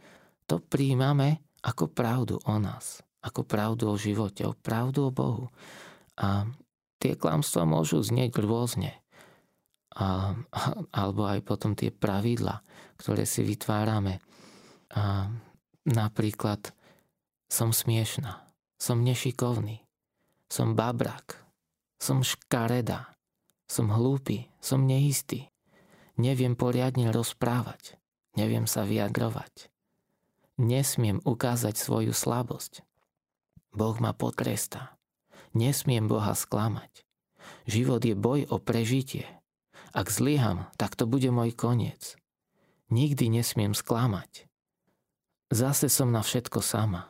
to 0.50 0.58
príjmame 0.58 1.46
ako 1.62 1.92
pravdu 1.92 2.36
o 2.50 2.56
nás, 2.58 3.06
ako 3.22 3.46
pravdu 3.46 3.94
o 3.94 3.96
živote, 3.96 4.48
o 4.50 4.58
pravdu 4.58 5.08
o 5.08 5.12
Bohu. 5.14 5.54
A 6.18 6.50
tie 6.98 7.14
klamstvá 7.14 7.64
môžu 7.70 8.02
znieť 8.02 8.42
rôzne. 8.42 8.98
A, 10.00 10.34
alebo 10.96 11.28
aj 11.28 11.44
potom 11.44 11.76
tie 11.76 11.94
pravidla, 11.94 12.64
ktoré 12.98 13.28
si 13.28 13.46
vytvárame. 13.46 14.24
A 14.94 15.30
napríklad 15.86 16.74
som 17.50 17.74
smiešná, 17.74 18.46
som 18.82 19.02
nešikovný, 19.06 19.86
som 20.50 20.74
babrak, 20.74 21.46
som 22.02 22.26
škareda, 22.26 23.14
som 23.70 23.94
hlúpy, 23.94 24.50
som 24.58 24.86
neistý, 24.86 25.54
neviem 26.18 26.58
poriadne 26.58 27.14
rozprávať, 27.14 28.02
neviem 28.34 28.66
sa 28.66 28.82
vyjadrovať. 28.82 29.70
Nesmiem 30.60 31.24
ukázať 31.24 31.80
svoju 31.80 32.12
slabosť. 32.12 32.84
Boh 33.72 33.96
ma 34.04 34.12
potrestá. 34.12 35.00
Nesmiem 35.56 36.12
Boha 36.12 36.36
sklamať. 36.36 37.08
Život 37.64 38.04
je 38.04 38.12
boj 38.18 38.44
o 38.52 38.60
prežitie. 38.60 39.24
Ak 39.96 40.12
zlyham, 40.12 40.68
tak 40.76 41.00
to 41.00 41.08
bude 41.08 41.32
môj 41.32 41.56
koniec. 41.56 42.20
Nikdy 42.92 43.40
nesmiem 43.40 43.72
sklamať. 43.72 44.49
Zase 45.50 45.90
som 45.90 46.14
na 46.14 46.22
všetko 46.22 46.62
sama. 46.62 47.10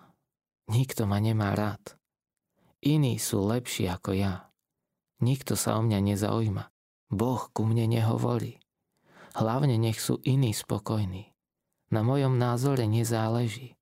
Nikto 0.72 1.04
ma 1.04 1.20
nemá 1.20 1.52
rád. 1.60 2.00
Iní 2.80 3.20
sú 3.20 3.44
lepší 3.44 3.92
ako 3.92 4.16
ja. 4.16 4.48
Nikto 5.20 5.60
sa 5.60 5.76
o 5.76 5.84
mňa 5.84 6.00
nezaujíma. 6.00 6.64
Boh 7.12 7.52
ku 7.52 7.68
mne 7.68 7.92
nehovorí. 7.92 8.64
Hlavne 9.36 9.76
nech 9.76 10.00
sú 10.00 10.24
iní 10.24 10.56
spokojní. 10.56 11.36
Na 11.92 12.00
mojom 12.06 12.40
názore 12.40 12.88
nezáleží. 12.88 13.76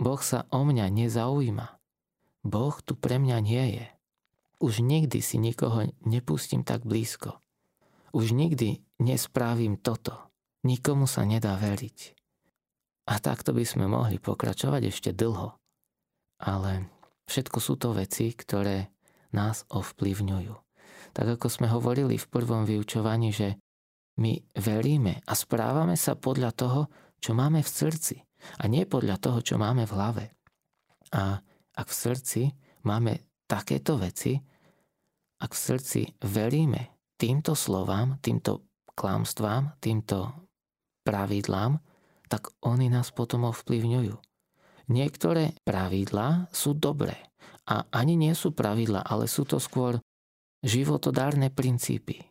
Boh 0.00 0.18
sa 0.18 0.50
o 0.50 0.66
mňa 0.66 0.90
nezaujíma. 0.90 1.78
Boh 2.42 2.74
tu 2.82 2.98
pre 2.98 3.22
mňa 3.22 3.38
nie 3.38 3.64
je. 3.78 3.86
Už 4.58 4.82
nikdy 4.82 5.22
si 5.22 5.38
nikoho 5.38 5.86
nepustím 6.02 6.66
tak 6.66 6.82
blízko. 6.82 7.38
Už 8.10 8.34
nikdy 8.34 8.82
nesprávim 8.98 9.78
toto. 9.78 10.18
Nikomu 10.66 11.06
sa 11.06 11.22
nedá 11.22 11.54
veriť. 11.54 12.13
A 13.04 13.20
takto 13.20 13.52
by 13.52 13.64
sme 13.64 13.84
mohli 13.84 14.16
pokračovať 14.16 14.82
ešte 14.88 15.10
dlho. 15.12 15.52
Ale 16.40 16.88
všetko 17.28 17.58
sú 17.60 17.76
to 17.76 17.92
veci, 17.92 18.32
ktoré 18.32 18.92
nás 19.36 19.68
ovplyvňujú. 19.68 20.54
Tak 21.12 21.26
ako 21.38 21.46
sme 21.52 21.68
hovorili 21.68 22.16
v 22.16 22.30
prvom 22.30 22.64
vyučovaní, 22.64 23.30
že 23.30 23.60
my 24.18 24.38
veríme 24.56 25.20
a 25.26 25.32
správame 25.34 25.98
sa 25.98 26.14
podľa 26.14 26.50
toho, 26.54 26.80
čo 27.18 27.34
máme 27.34 27.60
v 27.60 27.70
srdci 27.70 28.16
a 28.60 28.68
nie 28.70 28.86
podľa 28.86 29.18
toho, 29.18 29.38
čo 29.42 29.56
máme 29.58 29.84
v 29.84 29.94
hlave. 29.94 30.24
A 31.12 31.38
ak 31.74 31.86
v 31.90 31.94
srdci 31.94 32.42
máme 32.86 33.42
takéto 33.44 33.98
veci, 33.98 34.38
ak 35.42 35.50
v 35.50 35.60
srdci 35.60 36.02
veríme 36.24 37.12
týmto 37.18 37.58
slovám, 37.58 38.22
týmto 38.22 38.64
klamstvám, 38.94 39.76
týmto 39.82 40.30
pravidlám, 41.02 41.76
tak 42.34 42.50
oni 42.66 42.90
nás 42.90 43.14
potom 43.14 43.46
ovplyvňujú. 43.46 44.18
Niektoré 44.90 45.54
pravidlá 45.62 46.50
sú 46.50 46.74
dobré 46.74 47.30
a 47.70 47.86
ani 47.94 48.18
nie 48.18 48.34
sú 48.34 48.50
pravidlá, 48.50 49.06
ale 49.06 49.30
sú 49.30 49.46
to 49.46 49.62
skôr 49.62 50.02
životodárne 50.66 51.54
princípy. 51.54 52.26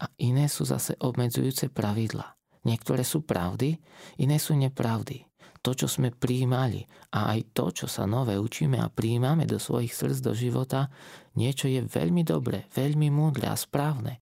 A 0.00 0.08
iné 0.16 0.48
sú 0.48 0.64
zase 0.64 0.96
obmedzujúce 0.96 1.68
pravidlá. 1.68 2.40
Niektoré 2.64 3.04
sú 3.04 3.20
pravdy, 3.20 3.76
iné 4.16 4.40
sú 4.40 4.56
nepravdy. 4.56 5.28
To, 5.60 5.76
čo 5.76 5.92
sme 5.92 6.08
prijímali 6.08 6.88
a 7.12 7.36
aj 7.36 7.52
to, 7.52 7.84
čo 7.84 7.86
sa 7.88 8.08
nové 8.08 8.40
učíme 8.40 8.80
a 8.80 8.88
prijímame 8.88 9.44
do 9.44 9.60
svojich 9.60 9.92
srdc, 9.92 10.24
do 10.24 10.32
života, 10.32 10.88
niečo 11.36 11.68
je 11.68 11.84
veľmi 11.84 12.24
dobré, 12.24 12.64
veľmi 12.72 13.12
múdre 13.12 13.52
a 13.52 13.56
správne. 13.60 14.23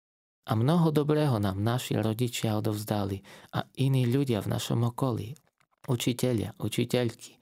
A 0.46 0.54
mnoho 0.54 0.94
dobrého 0.94 1.42
nám 1.42 1.58
naši 1.58 1.98
rodičia 1.98 2.54
odovzdali 2.54 3.18
a 3.50 3.66
iní 3.82 4.06
ľudia 4.06 4.38
v 4.46 4.54
našom 4.54 4.86
okolí. 4.86 5.34
Učitelia, 5.90 6.54
učiteľky, 6.62 7.38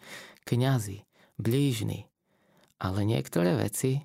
kňazi, 0.49 1.05
blížni. 1.37 2.09
Ale 2.81 3.05
niektoré 3.05 3.61
veci 3.61 4.01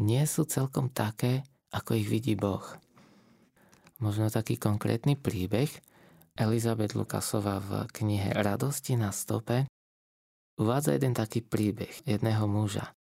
nie 0.00 0.24
sú 0.24 0.48
celkom 0.48 0.88
také, 0.88 1.44
ako 1.72 2.00
ich 2.00 2.08
vidí 2.08 2.34
Boh. 2.36 2.64
možno 4.00 4.32
taký 4.32 4.56
konkrétny 4.56 5.14
príbeh. 5.20 5.68
Elizabeth 6.40 6.96
Lukasová 6.96 7.60
v 7.60 7.84
knihe 7.92 8.32
Radosti 8.32 8.96
na 8.96 9.12
stope 9.12 9.68
uvádza 10.56 10.96
jeden 10.96 11.12
taký 11.12 11.44
príbeh 11.44 11.92
jedného 12.08 12.48
muža. 12.48 12.96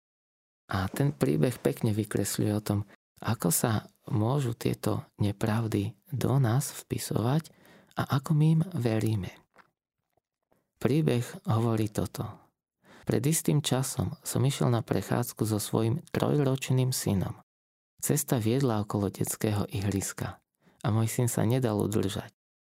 A 0.74 0.89
ten 0.89 1.13
príbeh 1.13 1.58
pekne 1.62 1.94
vykresľuje 1.94 2.51
o 2.53 2.62
tom, 2.62 2.79
ako 3.21 3.50
sa 3.50 3.89
môžu 4.09 4.53
tieto 4.53 5.03
nepravdy 5.17 5.93
do 6.13 6.38
nás 6.38 6.71
vpisovať 6.86 7.50
a 7.97 8.17
ako 8.21 8.31
my 8.38 8.45
im 8.57 8.62
veríme. 8.77 9.31
Príbeh 10.77 11.25
hovorí 11.50 11.89
toto. 11.89 12.29
Pred 13.07 13.24
istým 13.24 13.63
časom 13.63 14.13
som 14.21 14.43
išiel 14.43 14.69
na 14.69 14.83
prechádzku 14.83 15.47
so 15.47 15.57
svojím 15.57 16.03
trojročným 16.13 16.93
synom. 16.93 17.39
Cesta 17.97 18.38
viedla 18.38 18.86
okolo 18.86 19.09
detského 19.09 19.65
ihriska 19.74 20.38
a 20.86 20.88
môj 20.93 21.09
syn 21.09 21.27
sa 21.31 21.41
nedal 21.47 21.81
udržať. 21.81 22.29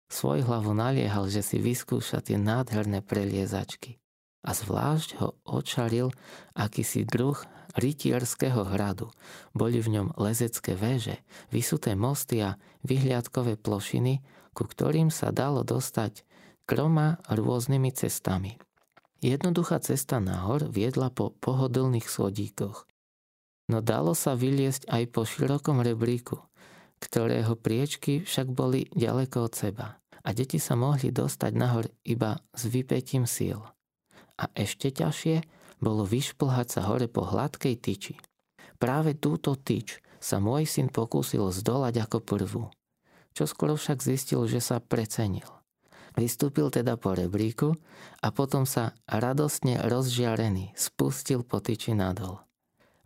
Svoj 0.08 0.46
hlavu 0.46 0.72
naliehal, 0.72 1.28
že 1.28 1.44
si 1.44 1.60
vyskúša 1.60 2.24
tie 2.24 2.40
nádherné 2.40 3.04
preliezačky. 3.04 4.00
A 4.46 4.54
zvlášť 4.56 5.20
ho 5.20 5.36
očaril 5.44 6.14
akýsi 6.56 7.04
druh 7.04 7.36
rytierského 7.76 8.64
hradu. 8.64 9.12
Boli 9.52 9.82
v 9.82 9.98
ňom 9.98 10.16
lezecké 10.16 10.78
väže, 10.78 11.20
vysuté 11.52 11.92
mosty 11.98 12.40
a 12.40 12.56
vyhliadkové 12.86 13.60
plošiny, 13.60 14.24
ku 14.56 14.64
ktorým 14.64 15.12
sa 15.12 15.34
dalo 15.34 15.66
dostať 15.66 16.24
troma 16.64 17.20
rôznymi 17.28 17.90
cestami. 17.92 18.56
Jednoduchá 19.18 19.82
cesta 19.82 20.22
nahor 20.22 20.70
viedla 20.70 21.10
po 21.10 21.34
pohodlných 21.42 22.06
schodíkoch. 22.06 22.86
No 23.68 23.84
dalo 23.84 24.14
sa 24.14 24.38
vyliesť 24.38 24.88
aj 24.88 25.02
po 25.12 25.26
širokom 25.26 25.82
rebríku, 25.84 26.40
ktorého 27.02 27.58
priečky 27.58 28.22
však 28.22 28.48
boli 28.48 28.86
ďaleko 28.94 29.50
od 29.50 29.52
seba 29.52 29.98
a 30.24 30.28
deti 30.36 30.60
sa 30.60 30.76
mohli 30.76 31.08
dostať 31.08 31.52
nahor 31.56 31.88
iba 32.04 32.36
s 32.52 32.68
vypetím 32.68 33.24
síl. 33.24 33.60
A 34.38 34.44
ešte 34.54 34.92
ťažšie 34.92 35.57
bolo 35.78 36.06
vyšplhať 36.06 36.78
sa 36.78 36.80
hore 36.86 37.06
po 37.06 37.26
hladkej 37.26 37.74
tyči. 37.78 38.14
Práve 38.78 39.18
túto 39.18 39.58
tyč 39.58 39.98
sa 40.18 40.38
môj 40.42 40.66
syn 40.66 40.90
pokúsil 40.90 41.50
zdolať 41.50 42.06
ako 42.06 42.18
prvú. 42.22 42.64
Čo 43.34 43.46
skoro 43.46 43.78
však 43.78 44.02
zistil, 44.02 44.46
že 44.50 44.58
sa 44.58 44.82
precenil. 44.82 45.46
Vystúpil 46.18 46.66
teda 46.74 46.98
po 46.98 47.14
rebríku 47.14 47.78
a 48.18 48.34
potom 48.34 48.66
sa 48.66 48.98
radostne 49.06 49.78
rozžiarený 49.86 50.74
spustil 50.74 51.46
po 51.46 51.62
tyči 51.62 51.94
nadol. 51.94 52.42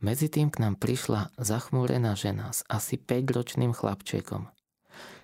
Medzi 0.01 0.33
tým 0.33 0.49
k 0.49 0.65
nám 0.65 0.81
prišla 0.81 1.31
zachmúrená 1.37 2.17
žena 2.17 2.51
s 2.51 2.65
asi 2.73 2.97
5-ročným 2.97 3.77
chlapčekom. 3.77 4.49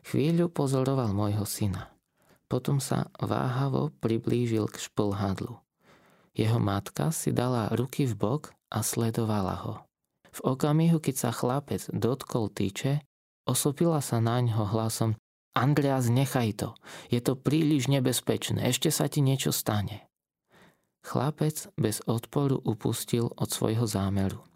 Chvíľu 0.07 0.53
pozoroval 0.53 1.17
môjho 1.17 1.49
syna. 1.49 1.91
Potom 2.47 2.79
sa 2.79 3.11
váhavo 3.19 3.93
priblížil 4.01 4.71
k 4.71 4.77
šplhadlu. 4.81 5.59
Jeho 6.39 6.63
matka 6.63 7.11
si 7.11 7.35
dala 7.35 7.67
ruky 7.75 8.07
v 8.07 8.15
bok 8.15 8.43
a 8.71 8.87
sledovala 8.87 9.57
ho. 9.67 9.75
V 10.31 10.41
okamihu, 10.55 11.03
keď 11.03 11.15
sa 11.19 11.31
chlapec 11.35 11.91
dotkol 11.91 12.47
tyče, 12.47 13.03
osopila 13.43 13.99
sa 13.99 14.23
na 14.23 14.39
ňo 14.39 14.71
hlasom 14.71 15.19
Andreas, 15.59 16.07
nechaj 16.07 16.55
to. 16.55 16.71
Je 17.11 17.19
to 17.19 17.35
príliš 17.35 17.91
nebezpečné. 17.91 18.71
Ešte 18.71 18.95
sa 18.95 19.11
ti 19.11 19.19
niečo 19.19 19.51
stane. 19.51 20.07
Chlapec 21.03 21.75
bez 21.75 21.99
odporu 22.07 22.63
upustil 22.63 23.35
od 23.35 23.51
svojho 23.51 23.91
zámeru. 23.91 24.47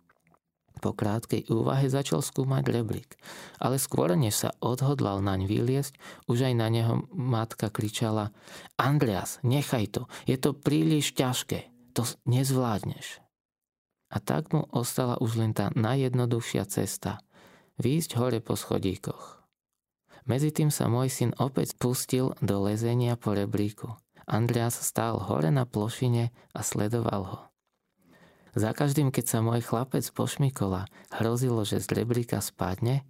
Po 0.78 0.94
krátkej 0.94 1.50
úvahe 1.50 1.86
začal 1.90 2.22
skúmať 2.22 2.64
rebrík, 2.70 3.14
ale 3.62 3.78
skôr 3.78 4.14
než 4.18 4.46
sa 4.46 4.50
odhodlal 4.58 5.22
naň 5.22 5.46
vyliesť, 5.46 5.94
už 6.26 6.50
aj 6.50 6.54
na 6.58 6.66
neho 6.70 7.06
matka 7.14 7.70
kričala 7.70 8.34
Andreas, 8.74 9.38
nechaj 9.46 9.94
to, 9.94 10.02
je 10.26 10.34
to 10.34 10.50
príliš 10.58 11.14
ťažké, 11.14 11.71
to 11.92 12.08
nezvládneš. 12.24 13.20
A 14.12 14.20
tak 14.20 14.52
mu 14.52 14.68
ostala 14.72 15.16
už 15.20 15.40
len 15.40 15.52
tá 15.56 15.72
najjednoduchšia 15.72 16.64
cesta, 16.68 17.20
výjsť 17.80 18.10
hore 18.20 18.40
po 18.44 18.56
schodíkoch. 18.56 19.40
Medzi 20.28 20.54
tým 20.54 20.70
sa 20.70 20.86
môj 20.86 21.10
syn 21.10 21.30
opäť 21.40 21.74
pustil 21.76 22.36
do 22.38 22.62
lezenia 22.62 23.18
po 23.18 23.34
rebríku. 23.34 23.98
Andreas 24.22 24.78
stál 24.78 25.18
hore 25.18 25.50
na 25.50 25.66
plošine 25.66 26.30
a 26.54 26.60
sledoval 26.62 27.22
ho. 27.26 27.40
Za 28.52 28.76
každým, 28.76 29.08
keď 29.08 29.24
sa 29.26 29.38
môj 29.40 29.64
chlapec 29.64 30.04
pošmikola, 30.12 30.84
hrozilo, 31.08 31.64
že 31.64 31.80
z 31.80 32.04
rebríka 32.04 32.38
spadne, 32.44 33.02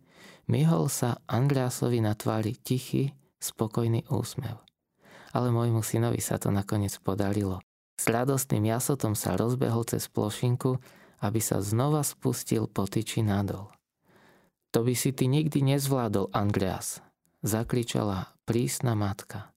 myhol 0.47 0.87
sa 0.87 1.19
Andreasovi 1.27 1.99
na 1.99 2.15
tvári 2.15 2.55
tichý, 2.55 3.13
spokojný 3.43 4.07
úsmev. 4.07 4.63
Ale 5.35 5.51
môjmu 5.51 5.83
synovi 5.83 6.23
sa 6.23 6.39
to 6.39 6.55
nakoniec 6.55 6.95
podarilo. 7.03 7.59
S 8.03 8.11
radostným 8.11 8.67
jasotom 8.67 9.15
sa 9.15 9.39
rozbehol 9.39 9.87
cez 9.87 10.11
plošinku, 10.11 10.75
aby 11.23 11.39
sa 11.39 11.63
znova 11.63 12.03
spustil 12.03 12.67
po 12.67 12.91
tyči 12.91 13.23
nadol. 13.23 13.71
To 14.75 14.83
by 14.83 14.91
si 14.99 15.15
ty 15.15 15.31
nikdy 15.31 15.63
nezvládol, 15.63 16.35
Andreas, 16.35 16.99
zakričala 17.47 18.35
prísna 18.43 18.99
matka. 18.99 19.55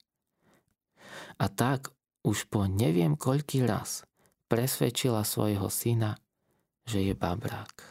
A 1.41 1.49
tak 1.49 1.89
už 2.21 2.45
po 2.45 2.69
neviem 2.69 3.17
koľký 3.17 3.65
raz 3.65 4.05
presvedčila 4.45 5.25
svojho 5.25 5.65
syna, 5.73 6.13
že 6.85 7.01
je 7.01 7.17
babrák. 7.17 7.81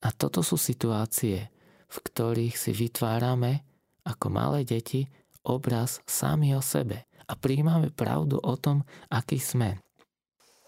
A 0.00 0.08
toto 0.16 0.40
sú 0.40 0.56
situácie, 0.56 1.52
v 1.92 1.96
ktorých 2.00 2.56
si 2.56 2.72
vytvárame 2.72 3.60
ako 4.08 4.26
malé 4.32 4.64
deti 4.64 5.04
obraz 5.44 6.00
sami 6.08 6.56
o 6.56 6.64
sebe 6.64 7.04
a 7.28 7.32
príjmame 7.34 7.90
pravdu 7.90 8.40
o 8.40 8.54
tom, 8.56 8.84
aký 9.12 9.40
sme. 9.40 9.80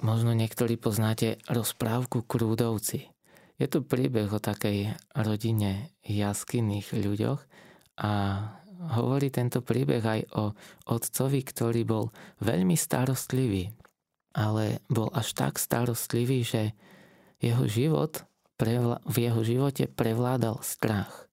Možno 0.05 0.37
niektorí 0.37 0.77
poznáte 0.77 1.41
rozprávku 1.49 2.25
Krúdovci. 2.25 3.09
Je 3.57 3.67
to 3.69 3.81
príbeh 3.81 4.29
o 4.29 4.41
takej 4.41 4.93
rodine 5.17 5.97
jaskinných 6.05 6.93
ľuďoch 6.93 7.41
a 8.05 8.13
hovorí 8.93 9.33
tento 9.33 9.65
príbeh 9.65 10.05
aj 10.05 10.21
o 10.37 10.53
otcovi, 10.93 11.41
ktorý 11.41 11.89
bol 11.89 12.13
veľmi 12.45 12.77
starostlivý 12.77 13.73
ale 14.37 14.85
bol 14.93 15.09
až 15.17 15.33
tak 15.33 15.57
starostlivý, 15.57 16.45
že 16.45 16.63
jeho 17.41 17.65
život, 17.65 18.29
v 19.09 19.17
jeho 19.17 19.41
živote 19.41 19.89
prevládal 19.89 20.61
strach. 20.61 21.26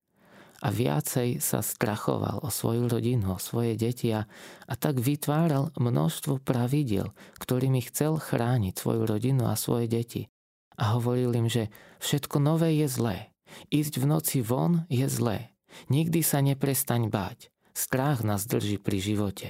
A 0.63 0.71
viacej 0.71 1.43
sa 1.43 1.59
strachoval 1.59 2.39
o 2.39 2.47
svoju 2.47 2.87
rodinu, 2.87 3.35
o 3.35 3.39
svoje 3.39 3.75
deti 3.75 4.15
a, 4.15 4.23
a 4.63 4.73
tak 4.79 5.03
vytváral 5.03 5.75
množstvo 5.75 6.39
pravidiel, 6.39 7.11
ktorými 7.35 7.83
chcel 7.83 8.15
chrániť 8.15 8.71
svoju 8.79 9.03
rodinu 9.03 9.51
a 9.51 9.59
svoje 9.59 9.91
deti. 9.91 10.31
A 10.79 10.95
hovoril 10.95 11.35
im, 11.35 11.51
že 11.51 11.67
všetko 11.99 12.39
nové 12.39 12.79
je 12.79 12.87
zlé. 12.87 13.17
Ísť 13.69 13.99
v 13.99 14.05
noci 14.07 14.39
von 14.39 14.87
je 14.87 15.05
zlé. 15.11 15.51
Nikdy 15.91 16.23
sa 16.23 16.39
neprestaň 16.39 17.11
báť. 17.11 17.51
Strach 17.75 18.23
nás 18.23 18.47
drží 18.47 18.79
pri 18.79 19.03
živote. 19.03 19.47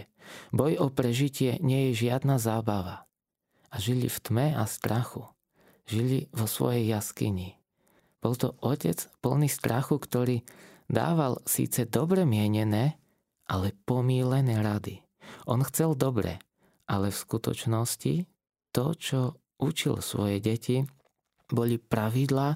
Boj 0.50 0.80
o 0.80 0.88
prežitie 0.90 1.60
nie 1.60 1.92
je 1.92 2.08
žiadna 2.10 2.40
zábava 2.40 3.06
a 3.74 3.76
žili 3.82 4.08
v 4.08 4.18
tme 4.22 4.48
a 4.56 4.64
strachu. 4.64 5.28
Žili 5.84 6.32
vo 6.32 6.48
svojej 6.48 6.88
jaskyni. 6.88 7.60
Bol 8.24 8.40
to 8.40 8.56
otec 8.64 9.12
plný 9.20 9.52
strachu, 9.52 10.00
ktorý 10.00 10.48
dával 10.90 11.40
síce 11.48 11.88
dobre 11.88 12.24
mienené, 12.28 13.00
ale 13.48 13.76
pomílené 13.86 14.60
rady. 14.64 15.04
On 15.48 15.60
chcel 15.64 15.96
dobre, 15.96 16.40
ale 16.88 17.12
v 17.12 17.22
skutočnosti 17.22 18.14
to, 18.74 18.86
čo 18.98 19.20
učil 19.60 20.00
svoje 20.04 20.40
deti, 20.44 20.84
boli 21.52 21.78
pravidlá 21.78 22.50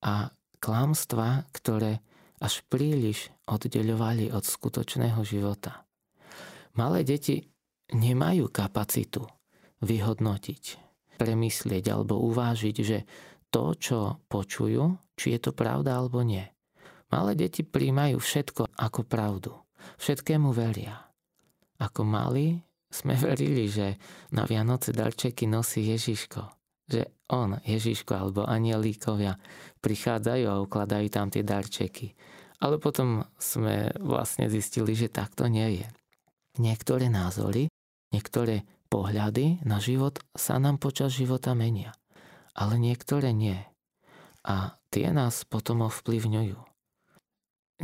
a 0.00 0.14
klamstva, 0.60 1.44
ktoré 1.52 2.00
až 2.40 2.64
príliš 2.72 3.28
oddeľovali 3.44 4.32
od 4.32 4.40
skutočného 4.40 5.20
života. 5.26 5.84
Malé 6.78 7.04
deti 7.04 7.44
nemajú 7.92 8.48
kapacitu 8.48 9.26
vyhodnotiť, 9.84 10.62
premyslieť 11.20 11.84
alebo 11.92 12.22
uvážiť, 12.32 12.76
že 12.80 12.98
to, 13.52 13.74
čo 13.76 13.98
počujú, 14.30 15.12
či 15.18 15.36
je 15.36 15.40
to 15.42 15.52
pravda 15.52 16.00
alebo 16.00 16.24
nie. 16.24 16.46
Malé 17.10 17.34
deti 17.34 17.66
príjmajú 17.66 18.22
všetko 18.22 18.62
ako 18.78 19.00
pravdu. 19.02 19.52
Všetkému 19.98 20.54
veria. 20.54 21.10
Ako 21.82 22.06
mali 22.06 22.62
sme 22.90 23.14
verili, 23.28 23.66
že 23.70 23.98
na 24.30 24.46
Vianoce 24.46 24.94
darčeky 24.94 25.50
nosí 25.50 25.86
Ježiško. 25.90 26.42
Že 26.90 27.02
on, 27.30 27.58
Ježiško 27.62 28.12
alebo 28.14 28.42
anielíkovia 28.46 29.38
prichádzajú 29.78 30.44
a 30.50 30.62
ukladajú 30.62 31.06
tam 31.10 31.30
tie 31.30 31.46
darčeky. 31.46 32.14
Ale 32.60 32.76
potom 32.76 33.24
sme 33.40 33.88
vlastne 34.02 34.50
zistili, 34.52 34.92
že 34.92 35.08
takto 35.08 35.48
nie 35.48 35.80
je. 35.80 35.86
Niektoré 36.60 37.08
názory, 37.08 37.70
niektoré 38.12 38.66
pohľady 38.90 39.62
na 39.62 39.78
život 39.78 40.18
sa 40.34 40.58
nám 40.58 40.82
počas 40.82 41.14
života 41.14 41.54
menia, 41.54 41.94
ale 42.52 42.76
niektoré 42.76 43.30
nie. 43.32 43.56
A 44.44 44.76
tie 44.90 45.14
nás 45.14 45.46
potom 45.46 45.86
ovplyvňujú. 45.86 46.69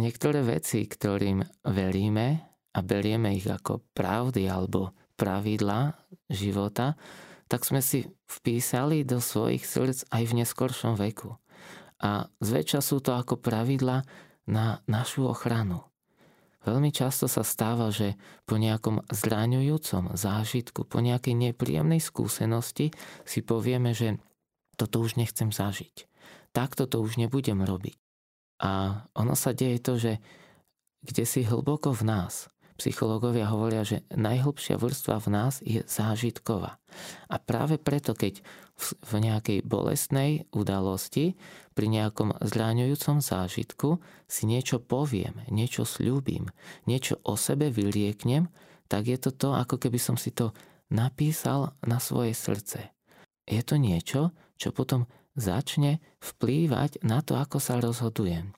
Niektoré 0.00 0.44
veci, 0.44 0.84
ktorým 0.84 1.42
veríme 1.68 2.26
a 2.72 2.78
berieme 2.84 3.32
ich 3.36 3.48
ako 3.48 3.84
pravdy 3.96 4.48
alebo 4.48 4.92
pravidla 5.16 5.96
života, 6.28 6.94
tak 7.46 7.64
sme 7.64 7.80
si 7.80 8.04
vpísali 8.26 9.06
do 9.06 9.22
svojich 9.22 9.64
srdc 9.64 10.10
aj 10.10 10.22
v 10.26 10.36
neskoršom 10.42 10.94
veku. 10.98 11.38
A 12.02 12.28
zväčša 12.42 12.80
sú 12.84 13.00
to 13.00 13.16
ako 13.16 13.40
pravidla 13.40 14.04
na 14.44 14.84
našu 14.84 15.24
ochranu. 15.24 15.80
Veľmi 16.66 16.90
často 16.90 17.30
sa 17.30 17.46
stáva, 17.46 17.94
že 17.94 18.18
po 18.42 18.58
nejakom 18.58 19.06
zraňujúcom 19.06 20.18
zážitku, 20.18 20.82
po 20.82 20.98
nejakej 20.98 21.38
nepríjemnej 21.38 22.02
skúsenosti 22.02 22.90
si 23.22 23.40
povieme, 23.46 23.94
že 23.94 24.18
toto 24.74 24.98
už 24.98 25.14
nechcem 25.14 25.54
zažiť. 25.54 26.10
Takto 26.50 26.90
to 26.90 26.98
už 26.98 27.22
nebudem 27.22 27.62
robiť. 27.62 28.05
A 28.62 29.04
ono 29.16 29.34
sa 29.36 29.52
deje 29.52 29.78
to, 29.82 30.00
že 30.00 30.18
kde 31.04 31.24
si 31.28 31.44
hlboko 31.44 31.92
v 31.92 32.02
nás 32.08 32.50
Psychológovia 32.76 33.48
hovoria, 33.48 33.88
že 33.88 34.04
najhlbšia 34.12 34.76
vrstva 34.76 35.16
v 35.24 35.28
nás 35.32 35.64
je 35.64 35.80
zážitková. 35.88 36.76
A 37.32 37.36
práve 37.40 37.80
preto, 37.80 38.12
keď 38.12 38.44
v 39.08 39.12
nejakej 39.16 39.64
bolestnej 39.64 40.44
udalosti, 40.52 41.40
pri 41.72 41.88
nejakom 41.88 42.36
zráňujúcom 42.44 43.24
zážitku 43.24 43.96
si 44.28 44.44
niečo 44.44 44.76
poviem, 44.76 45.40
niečo 45.48 45.88
slúbim, 45.88 46.52
niečo 46.84 47.16
o 47.24 47.40
sebe 47.40 47.72
vylieknem, 47.72 48.52
tak 48.92 49.08
je 49.08 49.16
to 49.16 49.32
to, 49.32 49.56
ako 49.56 49.80
keby 49.80 49.96
som 49.96 50.20
si 50.20 50.36
to 50.36 50.52
napísal 50.92 51.72
na 51.80 51.96
svoje 51.96 52.36
srdce. 52.36 52.92
Je 53.48 53.64
to 53.64 53.80
niečo, 53.80 54.36
čo 54.60 54.68
potom 54.76 55.08
začne 55.36 56.00
vplývať 56.18 57.04
na 57.04 57.20
to, 57.20 57.36
ako 57.36 57.60
sa 57.60 57.78
rozhodujem. 57.78 58.56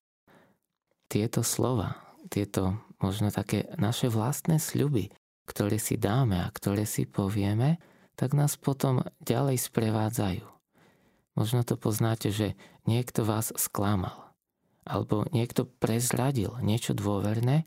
Tieto 1.10 1.42
slova, 1.42 1.98
tieto 2.30 2.78
možno 3.02 3.34
také 3.34 3.66
naše 3.76 4.06
vlastné 4.10 4.62
sľuby, 4.62 5.10
ktoré 5.48 5.80
si 5.80 5.98
dáme 5.98 6.38
a 6.38 6.52
ktoré 6.52 6.84
si 6.84 7.08
povieme, 7.08 7.80
tak 8.18 8.34
nás 8.34 8.58
potom 8.58 9.06
ďalej 9.22 9.58
sprevádzajú. 9.62 10.44
Možno 11.38 11.62
to 11.62 11.78
poznáte, 11.78 12.34
že 12.34 12.58
niekto 12.82 13.22
vás 13.22 13.54
sklamal, 13.54 14.34
alebo 14.82 15.22
niekto 15.30 15.70
prezradil 15.78 16.58
niečo 16.60 16.98
dôverné 16.98 17.64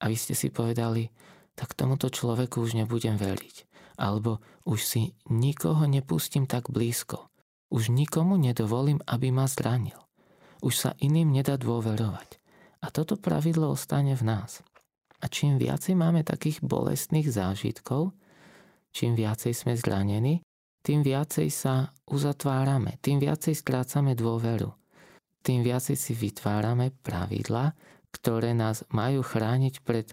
a 0.00 0.08
vy 0.08 0.16
ste 0.16 0.32
si 0.32 0.48
povedali, 0.48 1.12
tak 1.54 1.76
tomuto 1.76 2.08
človeku 2.08 2.64
už 2.64 2.80
nebudem 2.80 3.20
veriť. 3.20 3.68
Alebo 4.00 4.40
už 4.64 4.80
si 4.80 5.02
nikoho 5.28 5.84
nepustím 5.84 6.48
tak 6.48 6.72
blízko. 6.72 7.29
Už 7.70 7.94
nikomu 7.94 8.34
nedovolím, 8.34 8.98
aby 9.06 9.30
ma 9.30 9.46
zranil. 9.46 9.96
Už 10.60 10.74
sa 10.74 10.90
iným 10.98 11.30
nedá 11.30 11.54
dôverovať. 11.54 12.42
A 12.82 12.90
toto 12.90 13.14
pravidlo 13.14 13.70
ostane 13.70 14.18
v 14.18 14.26
nás. 14.26 14.60
A 15.22 15.28
čím 15.30 15.56
viacej 15.60 15.94
máme 15.94 16.26
takých 16.26 16.64
bolestných 16.64 17.30
zážitkov, 17.30 18.10
čím 18.90 19.14
viacej 19.14 19.52
sme 19.54 19.78
zranení, 19.78 20.42
tým 20.80 21.04
viacej 21.04 21.48
sa 21.52 21.92
uzatvárame, 22.08 22.96
tým 23.04 23.20
viacej 23.20 23.52
strácame 23.52 24.16
dôveru. 24.16 24.72
Tým 25.44 25.60
viacej 25.60 25.96
si 25.96 26.12
vytvárame 26.16 26.92
pravidla, 27.04 27.76
ktoré 28.10 28.56
nás 28.56 28.82
majú 28.90 29.22
chrániť 29.22 29.84
pred 29.84 30.12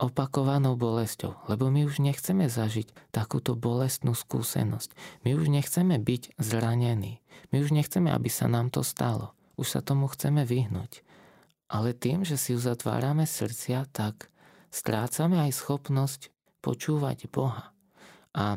opakovanou 0.00 0.80
bolesťou, 0.80 1.36
lebo 1.52 1.68
my 1.68 1.84
už 1.84 2.00
nechceme 2.00 2.48
zažiť 2.48 3.12
takúto 3.12 3.52
bolestnú 3.52 4.16
skúsenosť. 4.16 4.96
My 5.28 5.36
už 5.36 5.52
nechceme 5.52 6.00
byť 6.00 6.40
zranení. 6.40 7.20
My 7.52 7.60
už 7.60 7.76
nechceme, 7.76 8.08
aby 8.08 8.32
sa 8.32 8.48
nám 8.48 8.72
to 8.72 8.80
stalo. 8.80 9.36
Už 9.60 9.76
sa 9.76 9.84
tomu 9.84 10.08
chceme 10.08 10.48
vyhnúť. 10.48 11.04
Ale 11.68 11.92
tým, 11.92 12.24
že 12.24 12.40
si 12.40 12.56
uzatvárame 12.56 13.28
srdcia, 13.28 13.86
tak 13.92 14.32
strácame 14.72 15.36
aj 15.44 15.52
schopnosť 15.54 16.32
počúvať 16.64 17.28
Boha. 17.28 17.76
A 18.32 18.56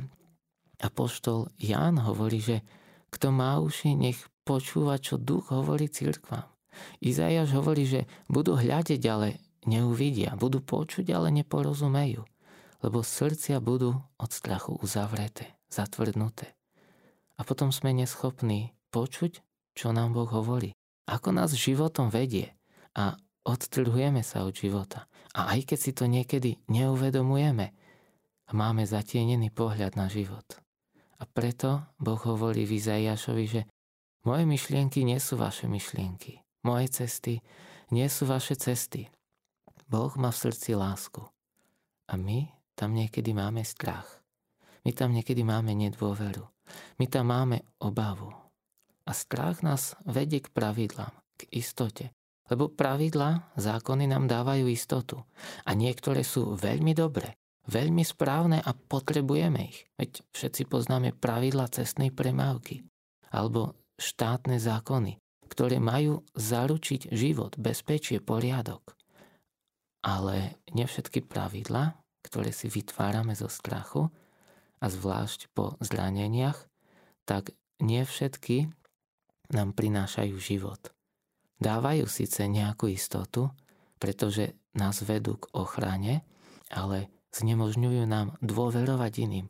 apoštol 0.79 1.51
Ján 1.59 1.99
hovorí, 1.99 2.39
že 2.39 2.63
kto 3.11 3.35
má 3.35 3.59
uši, 3.59 3.93
nech 3.99 4.17
počúva, 4.47 4.97
čo 4.97 5.19
duch 5.19 5.51
hovorí 5.51 5.91
cirkvám. 5.91 6.47
Izajaš 7.03 7.53
hovorí, 7.53 7.85
že 7.85 8.09
budú 8.25 8.57
hľadiť, 8.57 9.01
ale 9.05 9.37
neuvidia, 9.69 10.35
budú 10.35 10.59
počuť, 10.59 11.11
ale 11.13 11.31
neporozumejú, 11.31 12.23
lebo 12.81 12.99
srdcia 13.01 13.59
budú 13.63 13.99
od 14.19 14.31
strachu 14.31 14.79
uzavreté, 14.79 15.55
zatvrdnuté. 15.71 16.53
A 17.37 17.41
potom 17.47 17.73
sme 17.73 17.95
neschopní 17.95 18.75
počuť, 18.93 19.41
čo 19.73 19.89
nám 19.89 20.13
Boh 20.13 20.29
hovorí, 20.29 20.75
ako 21.09 21.33
nás 21.33 21.57
životom 21.57 22.13
vedie 22.13 22.53
a 22.93 23.17
odtrhujeme 23.43 24.21
sa 24.21 24.45
od 24.45 24.53
života. 24.53 25.09
A 25.33 25.57
aj 25.57 25.73
keď 25.73 25.79
si 25.81 25.91
to 25.97 26.05
niekedy 26.05 26.61
neuvedomujeme, 26.69 27.73
máme 28.53 28.85
zatienený 28.85 29.49
pohľad 29.49 29.97
na 29.97 30.07
život. 30.07 30.45
A 31.17 31.25
preto 31.25 31.83
Boh 31.97 32.21
hovorí 32.21 32.69
v 32.69 32.77
že 33.49 33.61
moje 34.23 34.45
myšlienky 34.45 35.01
nie 35.03 35.17
sú 35.17 35.35
vaše 35.35 35.65
myšlienky. 35.65 36.39
Moje 36.63 36.87
cesty 36.93 37.43
nie 37.91 38.07
sú 38.07 38.29
vaše 38.29 38.55
cesty. 38.55 39.09
Boh 39.93 40.09
má 40.17 40.33
v 40.33 40.49
srdci 40.49 40.73
lásku. 40.73 41.21
A 42.09 42.17
my 42.17 42.49
tam 42.73 42.97
niekedy 42.97 43.29
máme 43.29 43.61
strach. 43.61 44.25
My 44.81 44.89
tam 44.89 45.13
niekedy 45.13 45.45
máme 45.45 45.77
nedôveru. 45.77 46.41
My 46.97 47.05
tam 47.05 47.29
máme 47.29 47.61
obavu. 47.77 48.33
A 49.05 49.13
strach 49.13 49.61
nás 49.61 49.93
vedie 50.01 50.41
k 50.41 50.49
pravidlám, 50.49 51.13
k 51.37 51.45
istote, 51.53 52.09
lebo 52.49 52.73
pravidla, 52.73 53.53
zákony 53.53 54.09
nám 54.09 54.25
dávajú 54.25 54.65
istotu. 54.65 55.21
A 55.61 55.77
niektoré 55.77 56.25
sú 56.25 56.57
veľmi 56.57 56.97
dobré, 56.97 57.37
veľmi 57.69 58.01
správne 58.01 58.65
a 58.65 58.73
potrebujeme 58.73 59.61
ich. 59.69 59.85
Veď 60.01 60.25
všetci 60.33 60.73
poznáme 60.73 61.13
pravidla 61.13 61.69
cestnej 61.69 62.09
premávky 62.09 62.81
alebo 63.29 63.77
štátne 64.01 64.57
zákony, 64.57 65.21
ktoré 65.53 65.77
majú 65.77 66.25
zaručiť 66.33 67.13
život, 67.13 67.61
bezpečie, 67.61 68.17
poriadok. 68.17 68.97
Ale 70.03 70.59
nie 70.75 70.83
všetky 70.83 71.23
pravidla, 71.23 71.95
ktoré 72.27 72.51
si 72.51 72.67
vytvárame 72.67 73.33
zo 73.39 73.47
strachu 73.47 74.11
a 74.83 74.85
zvlášť 74.91 75.47
po 75.55 75.79
zraneniach, 75.79 76.67
tak 77.23 77.55
nie 77.79 78.03
všetky 78.03 78.67
nám 79.55 79.71
prinášajú 79.71 80.35
život 80.39 80.93
dávajú 81.63 82.03
síce 82.11 82.43
nejakú 82.51 82.91
istotu, 82.91 83.47
pretože 83.95 84.59
nás 84.75 84.99
vedú 85.07 85.39
k 85.39 85.47
ochrane, 85.55 86.27
ale 86.67 87.07
znemožňujú 87.31 88.03
nám 88.03 88.35
dôverovať 88.43 89.13
iným, 89.23 89.47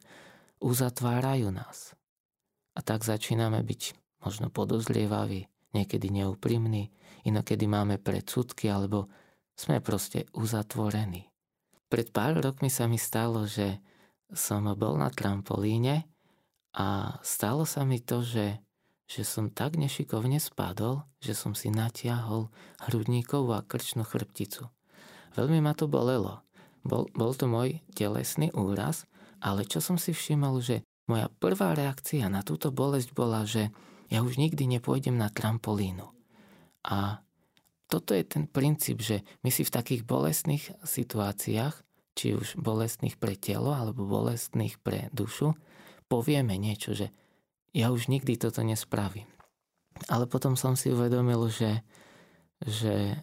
uzatvárajú 0.62 1.50
nás. 1.50 1.98
A 2.78 2.86
tak 2.86 3.02
začíname 3.02 3.66
byť 3.66 3.98
možno 4.22 4.54
podozrievaví, 4.54 5.50
niekedy 5.74 6.14
neúprimní, 6.14 6.94
inokedy 7.26 7.66
máme 7.66 7.98
predsudky 7.98 8.70
alebo 8.70 9.10
sme 9.54 9.80
proste 9.80 10.26
uzatvorení. 10.34 11.30
Pred 11.88 12.08
pár 12.10 12.42
rokmi 12.42 12.74
sa 12.74 12.90
mi 12.90 12.98
stalo, 12.98 13.46
že 13.46 13.78
som 14.34 14.66
bol 14.74 14.98
na 14.98 15.14
trampolíne 15.14 16.10
a 16.74 17.18
stalo 17.22 17.70
sa 17.70 17.86
mi 17.86 18.02
to, 18.02 18.26
že 18.26 18.64
že 19.14 19.22
som 19.28 19.52
tak 19.52 19.78
nešikovne 19.78 20.40
spadol, 20.42 21.06
že 21.22 21.36
som 21.36 21.54
si 21.54 21.70
natiahol 21.70 22.50
hrudníkovú 22.88 23.54
a 23.54 23.62
krčnú 23.62 24.02
chrbticu. 24.02 24.72
Veľmi 25.38 25.62
ma 25.62 25.78
to 25.78 25.86
bolelo. 25.86 26.42
Bol, 26.82 27.06
bol 27.14 27.38
to 27.38 27.46
môj 27.46 27.78
telesný 27.94 28.50
úraz, 28.58 29.06
ale 29.38 29.70
čo 29.70 29.86
som 29.86 30.02
si 30.02 30.18
všimol, 30.18 30.66
že 30.66 30.82
moja 31.06 31.28
prvá 31.30 31.76
reakcia 31.78 32.26
na 32.32 32.42
túto 32.42 32.72
bolesť 32.72 33.14
bola, 33.14 33.44
že 33.44 33.70
ja 34.08 34.24
už 34.24 34.40
nikdy 34.40 34.66
nepôjdem 34.66 35.14
na 35.14 35.30
trampolínu. 35.30 36.10
A 36.88 37.24
toto 37.88 38.16
je 38.16 38.24
ten 38.26 38.50
princíp, 38.50 39.04
že 39.04 39.22
my 39.46 39.50
si 39.54 39.62
v 39.68 39.74
takých 39.74 40.02
bolestných 40.08 40.82
situáciách, 40.82 41.76
či 42.14 42.38
už 42.38 42.58
bolestných 42.58 43.18
pre 43.18 43.34
telo 43.38 43.74
alebo 43.74 44.06
bolestných 44.06 44.78
pre 44.82 45.10
dušu, 45.14 45.58
povieme 46.06 46.58
niečo, 46.58 46.94
že 46.94 47.10
ja 47.74 47.90
už 47.90 48.08
nikdy 48.08 48.38
toto 48.38 48.62
nespravím. 48.62 49.26
Ale 50.10 50.30
potom 50.30 50.54
som 50.54 50.78
si 50.78 50.94
uvedomil, 50.94 51.50
že, 51.50 51.82
že 52.62 53.18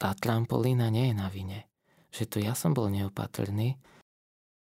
tá 0.00 0.16
trampolína 0.16 0.88
nie 0.88 1.12
je 1.12 1.14
na 1.16 1.28
vine. 1.28 1.68
Že 2.12 2.24
to 2.28 2.36
ja 2.40 2.52
som 2.56 2.72
bol 2.72 2.88
neopatrný. 2.88 3.76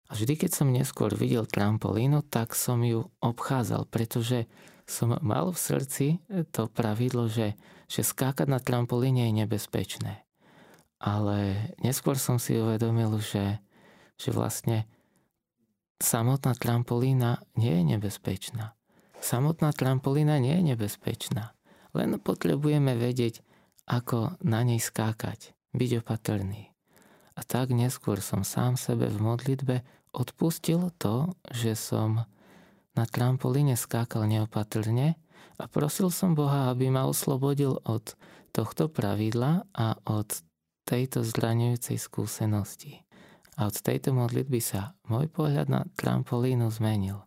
A 0.07 0.11
vždy, 0.13 0.45
keď 0.45 0.51
som 0.51 0.71
neskôr 0.71 1.15
videl 1.15 1.47
trampolínu, 1.47 2.21
tak 2.27 2.53
som 2.53 2.83
ju 2.83 3.07
obchádzal, 3.23 3.87
pretože 3.87 4.45
som 4.83 5.15
mal 5.23 5.55
v 5.55 5.59
srdci 5.59 6.05
to 6.51 6.67
pravidlo, 6.67 7.31
že, 7.31 7.55
že 7.93 8.01
skákať 8.01 8.49
na 8.49 8.57
trampolíne 8.57 9.29
je 9.29 9.45
nebezpečné. 9.45 10.25
Ale 10.97 11.69
neskôr 11.85 12.17
som 12.17 12.41
si 12.41 12.57
uvedomil, 12.57 13.21
že, 13.21 13.61
že 14.17 14.33
vlastne 14.33 14.89
samotná 16.01 16.57
trampolína 16.57 17.45
nie 17.53 17.77
je 17.77 17.83
nebezpečná 17.93 18.73
Samotná 19.23 19.71
trampolína 19.71 20.35
nie 20.35 20.59
je 20.59 20.75
nebezpečná. 20.75 21.55
Len 21.95 22.19
potrebujeme 22.19 22.91
vedieť, 22.99 23.39
ako 23.87 24.35
na 24.43 24.67
nej 24.67 24.83
skákať. 24.83 25.55
byť 25.71 26.03
opatrný. 26.03 26.75
A 27.33 27.41
tak 27.47 27.71
neskôr 27.71 28.19
som 28.19 28.43
sám 28.43 28.75
sebe 28.75 29.07
v 29.07 29.17
modlitbe 29.23 29.75
odpustil 30.11 30.91
to, 30.99 31.31
že 31.49 31.73
som 31.79 32.27
na 32.93 33.05
trampolíne 33.07 33.79
skákal 33.79 34.27
neopatrne 34.27 35.17
a 35.57 35.65
prosil 35.69 36.09
som 36.09 36.33
Boha, 36.33 36.73
aby 36.73 36.89
ma 36.89 37.05
oslobodil 37.05 37.77
od 37.85 38.17
tohto 38.53 38.89
pravidla 38.89 39.65
a 39.73 39.97
od 40.09 40.29
tejto 40.85 41.25
zraňujúcej 41.25 41.97
skúsenosti. 41.97 43.01
A 43.57 43.69
od 43.69 43.77
tejto 43.77 44.13
modlitby 44.17 44.59
sa 44.61 44.97
môj 45.05 45.29
pohľad 45.29 45.69
na 45.69 45.81
trampolínu 45.93 46.69
zmenil. 46.73 47.21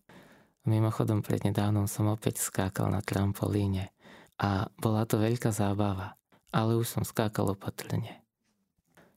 Mimochodom, 0.67 1.23
prednedávnom 1.23 1.87
som 1.87 2.11
opäť 2.11 2.43
skákal 2.43 2.91
na 2.91 2.99
trampolíne 2.99 3.95
a 4.43 4.67
bola 4.83 5.07
to 5.07 5.23
veľká 5.23 5.55
zábava, 5.55 6.19
ale 6.51 6.75
už 6.75 6.99
som 6.99 7.03
skákal 7.07 7.55
opatrne. 7.55 8.27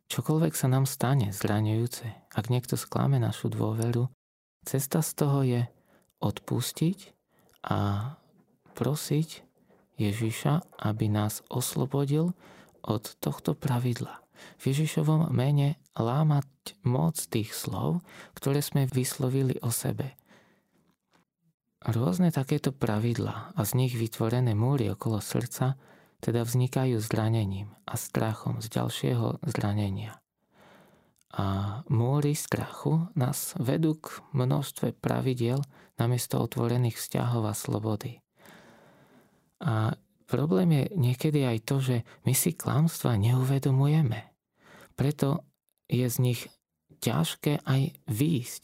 Čokoľvek 0.09 0.53
sa 0.53 0.69
nám 0.69 0.85
stane 0.85 1.33
zraňujúce, 1.33 2.33
ak 2.33 2.49
niekto 2.49 2.77
sklame 2.77 3.17
našu 3.17 3.49
dôveru, 3.49 4.09
cesta 4.65 5.01
z 5.01 5.11
toho 5.17 5.39
je 5.45 5.61
odpustiť 6.21 7.13
a 7.65 7.77
prosiť 8.79 9.43
Ježiša, 9.99 10.79
aby 10.79 11.11
nás 11.11 11.43
oslobodil 11.51 12.31
od 12.79 13.03
tohto 13.19 13.51
pravidla. 13.51 14.23
V 14.55 14.71
Ježišovom 14.71 15.35
mene 15.35 15.75
lámať 15.99 16.79
moc 16.87 17.19
tých 17.27 17.51
slov, 17.51 17.99
ktoré 18.39 18.63
sme 18.63 18.87
vyslovili 18.87 19.59
o 19.59 19.67
sebe. 19.67 20.15
Rôzne 21.83 22.31
takéto 22.31 22.71
pravidlá 22.71 23.55
a 23.55 23.61
z 23.67 23.71
nich 23.75 23.99
vytvorené 23.99 24.55
múry 24.55 24.87
okolo 24.91 25.19
srdca 25.19 25.75
teda 26.19 26.43
vznikajú 26.43 26.99
zranením 26.99 27.71
a 27.87 27.95
strachom 27.95 28.59
z 28.63 28.67
ďalšieho 28.71 29.43
zranenia. 29.47 30.19
A 31.35 31.79
múry 31.87 32.35
strachu 32.35 33.07
nás 33.15 33.55
vedú 33.55 33.95
k 33.95 34.19
množstve 34.35 34.97
pravidiel 34.99 35.63
namiesto 35.95 36.41
otvorených 36.41 36.99
vzťahov 36.99 37.47
a 37.47 37.53
slobody. 37.55 38.19
A 39.59 39.95
problém 40.29 40.69
je 40.71 40.83
niekedy 40.95 41.43
aj 41.43 41.57
to, 41.67 41.75
že 41.83 41.95
my 42.23 42.33
si 42.35 42.55
klamstva 42.55 43.19
neuvedomujeme. 43.19 44.29
Preto 44.95 45.43
je 45.89 46.05
z 46.05 46.17
nich 46.21 46.41
ťažké 46.99 47.63
aj 47.63 47.95
výjsť. 48.07 48.63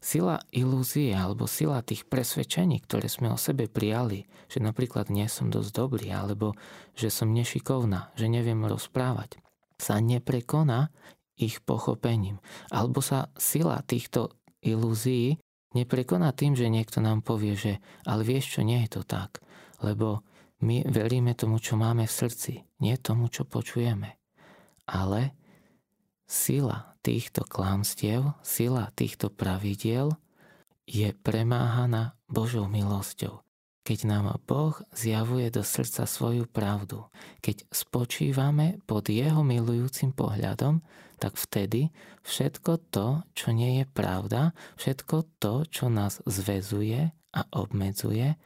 Sila 0.00 0.40
ilúzie 0.48 1.12
alebo 1.12 1.44
sila 1.44 1.84
tých 1.84 2.08
presvedčení, 2.08 2.80
ktoré 2.80 3.12
sme 3.12 3.28
o 3.28 3.36
sebe 3.36 3.68
prijali, 3.68 4.24
že 4.48 4.64
napríklad 4.64 5.12
nie 5.12 5.28
som 5.28 5.52
dosť 5.52 5.70
dobrý 5.76 6.08
alebo 6.08 6.56
že 6.96 7.12
som 7.12 7.28
nešikovná, 7.36 8.16
že 8.16 8.32
neviem 8.32 8.64
rozprávať, 8.64 9.36
sa 9.76 10.00
neprekoná 10.00 10.88
ich 11.36 11.60
pochopením. 11.60 12.40
Alebo 12.72 13.04
sa 13.04 13.28
sila 13.36 13.84
týchto 13.84 14.32
ilúzií 14.64 15.36
neprekoná 15.76 16.32
tým, 16.32 16.56
že 16.56 16.72
niekto 16.72 17.04
nám 17.04 17.20
povie, 17.20 17.52
že 17.58 17.72
ale 18.08 18.24
vieš 18.24 18.56
čo, 18.56 18.60
nie 18.64 18.80
je 18.86 19.00
to 19.00 19.02
tak. 19.04 19.42
Lebo 19.84 20.24
my 20.64 20.88
veríme 20.88 21.36
tomu, 21.36 21.60
čo 21.60 21.76
máme 21.76 22.08
v 22.08 22.16
srdci, 22.24 22.52
nie 22.80 22.96
tomu, 22.96 23.28
čo 23.28 23.44
počujeme. 23.44 24.16
Ale 24.88 25.36
Sila 26.24 26.96
týchto 27.04 27.44
klamstiev, 27.44 28.32
sila 28.40 28.88
týchto 28.96 29.28
pravidiel 29.28 30.16
je 30.88 31.12
premáhaná 31.12 32.16
Božou 32.32 32.64
milosťou. 32.64 33.44
Keď 33.84 34.08
nám 34.08 34.40
Boh 34.48 34.72
zjavuje 34.96 35.52
do 35.52 35.60
srdca 35.60 36.08
svoju 36.08 36.48
pravdu, 36.48 37.04
keď 37.44 37.68
spočívame 37.68 38.80
pod 38.88 39.12
Jeho 39.12 39.44
milujúcim 39.44 40.16
pohľadom, 40.16 40.80
tak 41.20 41.36
vtedy 41.36 41.92
všetko 42.24 42.80
to, 42.88 43.20
čo 43.36 43.52
nie 43.52 43.78
je 43.78 43.86
pravda, 43.92 44.56
všetko 44.80 45.28
to, 45.36 45.68
čo 45.68 45.92
nás 45.92 46.24
zväzuje 46.24 47.12
a 47.36 47.40
obmedzuje, 47.52 48.40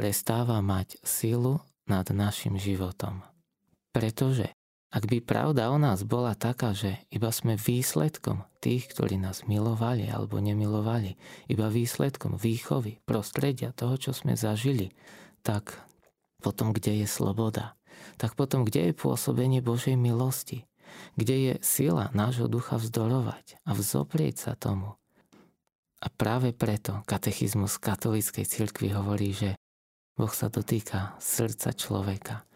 prestáva 0.00 0.64
mať 0.64 0.96
silu 1.04 1.60
nad 1.84 2.08
našim 2.08 2.56
životom. 2.56 3.20
Pretože 3.92 4.48
ak 4.88 5.04
by 5.04 5.20
pravda 5.20 5.68
o 5.68 5.76
nás 5.76 6.08
bola 6.08 6.32
taká, 6.32 6.72
že 6.72 7.04
iba 7.12 7.28
sme 7.28 7.60
výsledkom 7.60 8.48
tých, 8.64 8.88
ktorí 8.96 9.20
nás 9.20 9.44
milovali 9.44 10.08
alebo 10.08 10.40
nemilovali, 10.40 11.20
iba 11.52 11.68
výsledkom 11.68 12.40
výchovy, 12.40 13.04
prostredia, 13.04 13.76
toho, 13.76 14.00
čo 14.00 14.16
sme 14.16 14.40
zažili, 14.40 14.88
tak 15.44 15.76
potom 16.40 16.72
kde 16.72 17.04
je 17.04 17.06
sloboda? 17.06 17.76
Tak 18.16 18.40
potom 18.40 18.64
kde 18.64 18.90
je 18.90 18.92
pôsobenie 18.96 19.60
Božej 19.60 20.00
milosti? 20.00 20.64
Kde 21.20 21.36
je 21.36 21.54
sila 21.60 22.08
nášho 22.16 22.48
ducha 22.48 22.80
vzdorovať 22.80 23.60
a 23.68 23.76
vzoprieť 23.76 24.48
sa 24.48 24.52
tomu? 24.56 24.96
A 26.00 26.08
práve 26.08 26.56
preto 26.56 27.04
katechizmus 27.04 27.76
katolíckej 27.76 28.48
cirkvi 28.48 28.96
hovorí, 28.96 29.36
že 29.36 29.60
Boh 30.20 30.28
sa 30.36 30.52
dotýka 30.52 31.16
srdca 31.16 31.72
človeka– 31.72 32.44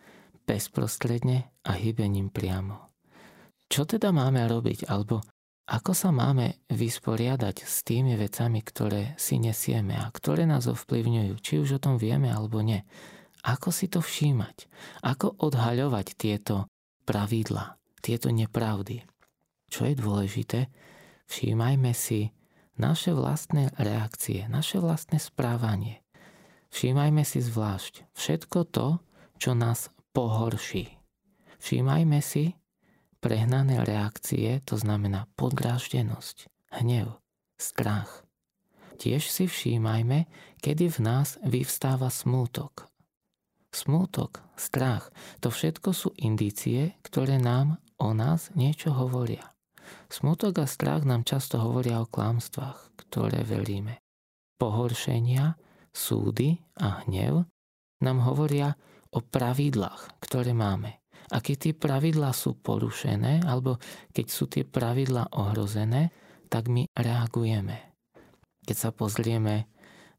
bezprostredne 0.44 1.64
a 1.64 1.72
hybením 1.81 2.29
priamo. 2.29 2.92
Čo 3.72 3.88
teda 3.88 4.12
máme 4.12 4.44
robiť, 4.44 4.92
alebo 4.92 5.24
ako 5.64 5.96
sa 5.96 6.12
máme 6.12 6.61
vysporiadať 6.68 7.64
s 7.64 7.81
tými 7.81 8.20
vecami, 8.20 8.61
ktoré 8.61 9.16
si 9.16 9.40
nesieme 9.40 9.96
a 9.96 10.12
ktoré 10.12 10.44
nás 10.44 10.68
ovplyvňujú, 10.68 11.35
či 11.40 11.64
už 11.64 11.81
o 11.81 11.83
tom 11.83 11.96
vieme 11.96 12.29
alebo 12.29 12.61
nie. 12.61 12.85
Ako 13.48 13.72
si 13.72 13.88
to 13.88 14.05
všímať? 14.05 14.68
Ako 15.00 15.40
odhaľovať 15.40 16.20
tieto 16.20 16.68
pravidla, 17.09 17.81
tieto 18.05 18.29
nepravdy? 18.29 19.09
Čo 19.72 19.88
je 19.88 19.94
dôležité? 19.96 20.61
Všímajme 21.33 21.96
si 21.96 22.29
naše 22.77 23.16
vlastné 23.16 23.72
reakcie, 23.81 24.44
naše 24.53 24.85
vlastné 24.85 25.16
správanie. 25.16 26.04
Všímajme 26.75 27.23
si 27.23 27.39
zvlášť 27.39 28.11
všetko 28.19 28.59
to, 28.75 28.99
čo 29.39 29.55
nás 29.55 29.95
pohorší. 30.11 30.99
Všímajme 31.63 32.19
si 32.19 32.59
prehnané 33.23 33.87
reakcie, 33.87 34.59
to 34.67 34.75
znamená 34.75 35.31
podráždenosť, 35.39 36.51
hnev, 36.83 37.23
strach. 37.55 38.27
Tiež 38.99 39.31
si 39.31 39.47
všímajme, 39.47 40.27
kedy 40.59 40.91
v 40.91 40.99
nás 40.99 41.39
vyvstáva 41.47 42.11
smútok. 42.11 42.91
Smútok, 43.71 44.43
strach, 44.59 45.15
to 45.39 45.55
všetko 45.55 45.95
sú 45.95 46.11
indície, 46.19 46.99
ktoré 47.07 47.39
nám 47.39 47.79
o 48.03 48.11
nás 48.11 48.51
niečo 48.59 48.91
hovoria. 48.91 49.47
Smútok 50.11 50.63
a 50.63 50.67
strach 50.67 51.07
nám 51.07 51.23
často 51.23 51.63
hovoria 51.63 52.03
o 52.03 52.11
klamstvách, 52.11 52.99
ktoré 52.99 53.47
veríme. 53.47 54.03
Pohoršenia, 54.59 55.55
súdy 55.95 56.59
a 56.83 57.07
hnev 57.07 57.47
nám 58.03 58.19
hovoria 58.27 58.75
o 59.15 59.23
pravidlách, 59.23 60.19
ktoré 60.19 60.51
máme. 60.53 61.01
A 61.33 61.41
keď 61.41 61.57
tie 61.57 61.75
pravidlá 61.79 62.35
sú 62.37 62.59
porušené, 62.59 63.47
alebo 63.47 63.81
keď 64.13 64.27
sú 64.29 64.45
tie 64.51 64.67
pravidlá 64.67 65.33
ohrozené, 65.33 66.13
tak 66.53 66.69
my 66.69 66.85
reagujeme. 66.93 67.97
Keď 68.67 68.77
sa 68.77 68.91
pozrieme 68.93 69.71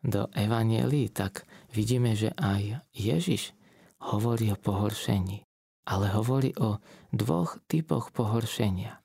do 0.01 0.25
Evanielii, 0.33 1.13
tak 1.13 1.45
vidíme, 1.73 2.17
že 2.17 2.33
aj 2.33 2.81
Ježiš 2.95 3.53
hovorí 4.01 4.49
o 4.53 4.57
pohoršení, 4.57 5.45
ale 5.85 6.09
hovorí 6.13 6.53
o 6.57 6.81
dvoch 7.13 7.61
typoch 7.69 8.09
pohoršenia. 8.09 9.01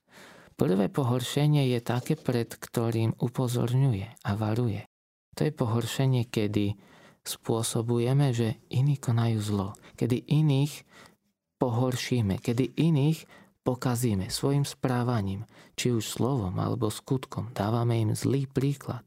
Prvé 0.57 0.93
pohoršenie 0.93 1.73
je 1.73 1.81
také, 1.81 2.21
pred 2.21 2.53
ktorým 2.53 3.17
upozorňuje 3.17 4.25
a 4.25 4.31
varuje. 4.37 4.90
To 5.39 5.47
je 5.47 5.53
pohoršenie, 5.55 6.27
kedy 6.27 6.75
spôsobujeme, 7.23 8.33
že 8.33 8.59
iní 8.73 8.97
konajú 8.97 9.39
zlo, 9.39 9.69
kedy 9.95 10.27
iných 10.27 10.85
pohoršíme, 11.61 12.41
kedy 12.41 12.75
iných 12.81 13.29
pokazíme 13.63 14.33
svojim 14.33 14.65
správaním, 14.65 15.45
či 15.77 15.93
už 15.93 16.03
slovom 16.09 16.57
alebo 16.57 16.89
skutkom, 16.89 17.53
dávame 17.53 18.01
im 18.01 18.17
zlý 18.17 18.49
príklad. 18.49 19.05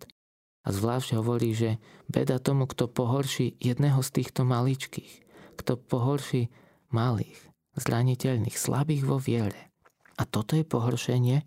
A 0.64 0.72
zvlášť 0.72 1.20
hovorí, 1.20 1.52
že 1.52 1.76
beda 2.08 2.40
tomu, 2.40 2.64
kto 2.70 2.88
pohorší 2.88 3.60
jedného 3.60 4.00
z 4.00 4.10
týchto 4.16 4.48
maličkých, 4.48 5.28
kto 5.60 5.76
pohorší 5.76 6.48
malých, 6.96 7.36
zraniteľných, 7.76 8.56
slabých 8.56 9.04
vo 9.04 9.20
viere. 9.20 9.76
A 10.16 10.24
toto 10.24 10.56
je 10.56 10.64
pohoršenie, 10.64 11.44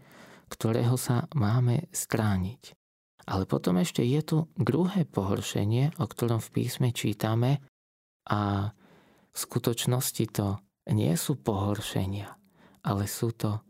ktorého 0.52 1.00
sa 1.00 1.30
máme 1.32 1.88
strániť. 1.96 2.75
Ale 3.26 3.42
potom 3.44 3.82
ešte 3.82 4.06
je 4.06 4.22
tu 4.22 4.36
druhé 4.54 5.02
pohoršenie, 5.02 5.98
o 5.98 6.06
ktorom 6.06 6.38
v 6.38 6.62
písme 6.62 6.94
čítame 6.94 7.58
a 8.30 8.70
v 9.34 9.36
skutočnosti 9.36 10.24
to 10.30 10.62
nie 10.94 11.10
sú 11.18 11.34
pohoršenia, 11.34 12.30
ale 12.86 13.10
sú 13.10 13.34
to 13.34 13.66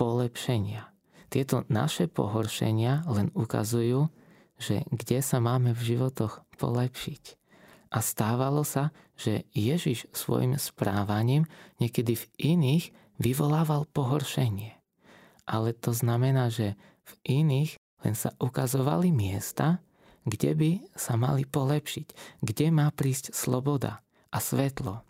polepšenia. 0.00 0.88
Tieto 1.28 1.68
naše 1.68 2.08
pohoršenia 2.08 3.04
len 3.10 3.28
ukazujú, 3.36 4.08
že 4.56 4.86
kde 4.88 5.18
sa 5.20 5.42
máme 5.42 5.76
v 5.76 5.94
životoch 5.94 6.46
polepšiť. 6.56 7.36
A 7.94 8.02
stávalo 8.02 8.66
sa, 8.66 8.90
že 9.14 9.46
Ježiš 9.54 10.10
svojim 10.10 10.58
správaním 10.58 11.46
niekedy 11.78 12.18
v 12.18 12.26
iných 12.56 12.84
vyvolával 13.22 13.86
pohoršenie. 13.94 14.74
Ale 15.46 15.76
to 15.76 15.94
znamená, 15.94 16.50
že 16.50 16.74
v 17.04 17.12
iných 17.44 17.78
len 18.04 18.12
sa 18.12 18.30
ukazovali 18.36 19.10
miesta, 19.10 19.80
kde 20.24 20.52
by 20.56 20.70
sa 20.96 21.16
mali 21.16 21.44
polepšiť, 21.48 22.40
kde 22.40 22.66
má 22.72 22.88
prísť 22.92 23.32
sloboda 23.32 24.04
a 24.32 24.38
svetlo. 24.40 25.04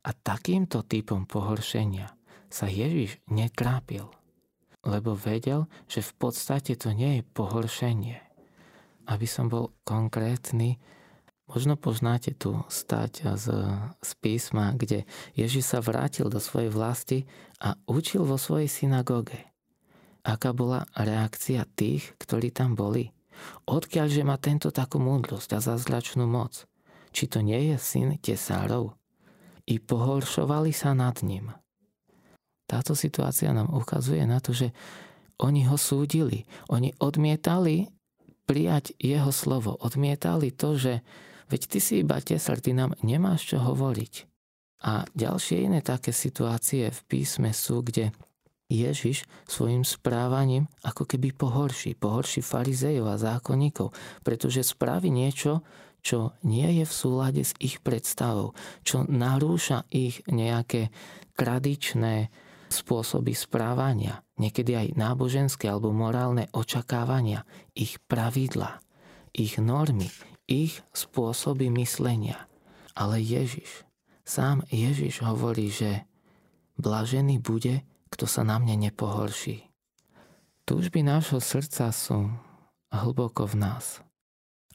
A 0.00 0.10
takýmto 0.16 0.80
typom 0.84 1.28
pohoršenia 1.28 2.08
sa 2.48 2.66
Ježiš 2.68 3.20
netrápil, 3.28 4.08
lebo 4.84 5.12
vedel, 5.12 5.68
že 5.88 6.00
v 6.00 6.12
podstate 6.16 6.72
to 6.76 6.96
nie 6.96 7.20
je 7.20 7.28
pohoršenie. 7.36 8.16
Aby 9.08 9.26
som 9.28 9.52
bol 9.52 9.76
konkrétny, 9.84 10.80
možno 11.44 11.76
poznáte 11.76 12.32
tu 12.32 12.64
stať 12.72 13.36
z, 13.36 13.46
z 14.00 14.10
písma, 14.24 14.72
kde 14.72 15.04
Ježiš 15.36 15.76
sa 15.76 15.78
vrátil 15.84 16.32
do 16.32 16.40
svojej 16.40 16.72
vlasti 16.72 17.18
a 17.60 17.76
učil 17.84 18.24
vo 18.24 18.40
svojej 18.40 18.70
synagóge. 18.70 19.49
Aká 20.24 20.52
bola 20.52 20.84
reakcia 20.96 21.64
tých, 21.76 22.12
ktorí 22.20 22.52
tam 22.52 22.76
boli? 22.76 23.12
Odkiaľže 23.64 24.22
má 24.24 24.36
tento 24.36 24.68
takú 24.68 25.00
múdrosť 25.00 25.56
a 25.56 25.60
zázračnú 25.64 26.28
moc? 26.28 26.68
Či 27.10 27.24
to 27.26 27.40
nie 27.40 27.72
je 27.72 27.76
syn 27.80 28.20
tesárov? 28.20 29.00
i 29.70 29.78
pohoršovali 29.78 30.74
sa 30.74 30.98
nad 30.98 31.22
ním. 31.22 31.54
Táto 32.66 32.98
situácia 32.98 33.54
nám 33.54 33.70
ukazuje 33.70 34.22
na 34.26 34.42
to, 34.42 34.50
že 34.50 34.74
oni 35.38 35.66
ho 35.70 35.78
súdili. 35.78 36.46
Oni 36.70 36.90
odmietali 36.98 37.90
prijať 38.46 38.94
jeho 38.98 39.30
slovo. 39.30 39.78
Odmietali 39.78 40.50
to, 40.54 40.74
že 40.74 40.92
veď 41.50 41.62
ty 41.66 41.78
si 41.78 41.94
iba 42.02 42.18
tesar, 42.22 42.58
ty 42.58 42.74
nám 42.74 42.98
nemáš 43.06 43.54
čo 43.54 43.58
hovoriť. 43.62 44.14
A 44.86 45.06
ďalšie 45.12 45.70
iné 45.70 45.80
také 45.82 46.14
situácie 46.14 46.90
v 46.90 47.00
písme 47.06 47.50
sú, 47.54 47.82
kde 47.84 48.14
Ježiš 48.70 49.26
svojim 49.50 49.82
správaním 49.82 50.70
ako 50.86 51.02
keby 51.04 51.34
pohorší, 51.34 51.98
pohorší 51.98 52.40
farizejov 52.40 53.06
a 53.10 53.18
zákonníkov, 53.18 53.90
pretože 54.22 54.62
spraví 54.62 55.10
niečo, 55.10 55.66
čo 56.00 56.32
nie 56.46 56.80
je 56.80 56.84
v 56.86 56.94
súlade 56.94 57.42
s 57.44 57.52
ich 57.60 57.82
predstavou, 57.82 58.56
čo 58.86 59.04
narúša 59.04 59.84
ich 59.90 60.22
nejaké 60.30 60.88
tradičné 61.34 62.30
spôsoby 62.70 63.34
správania, 63.34 64.22
niekedy 64.38 64.78
aj 64.78 64.88
náboženské 64.94 65.66
alebo 65.66 65.90
morálne 65.90 66.46
očakávania, 66.54 67.42
ich 67.74 67.98
pravidla, 68.06 68.78
ich 69.34 69.58
normy, 69.58 70.08
ich 70.46 70.78
spôsoby 70.94 71.68
myslenia. 71.74 72.46
Ale 72.94 73.18
Ježiš, 73.18 73.82
sám 74.22 74.62
Ježiš 74.70 75.26
hovorí, 75.26 75.68
že 75.68 76.06
blažený 76.78 77.42
bude, 77.42 77.82
kto 78.10 78.26
sa 78.26 78.42
na 78.42 78.58
mne 78.58 78.90
nepohorší. 78.90 79.70
Túžby 80.66 81.02
nášho 81.02 81.42
srdca 81.42 81.90
sú 81.90 82.30
hlboko 82.94 83.46
v 83.46 83.58
nás. 83.58 84.02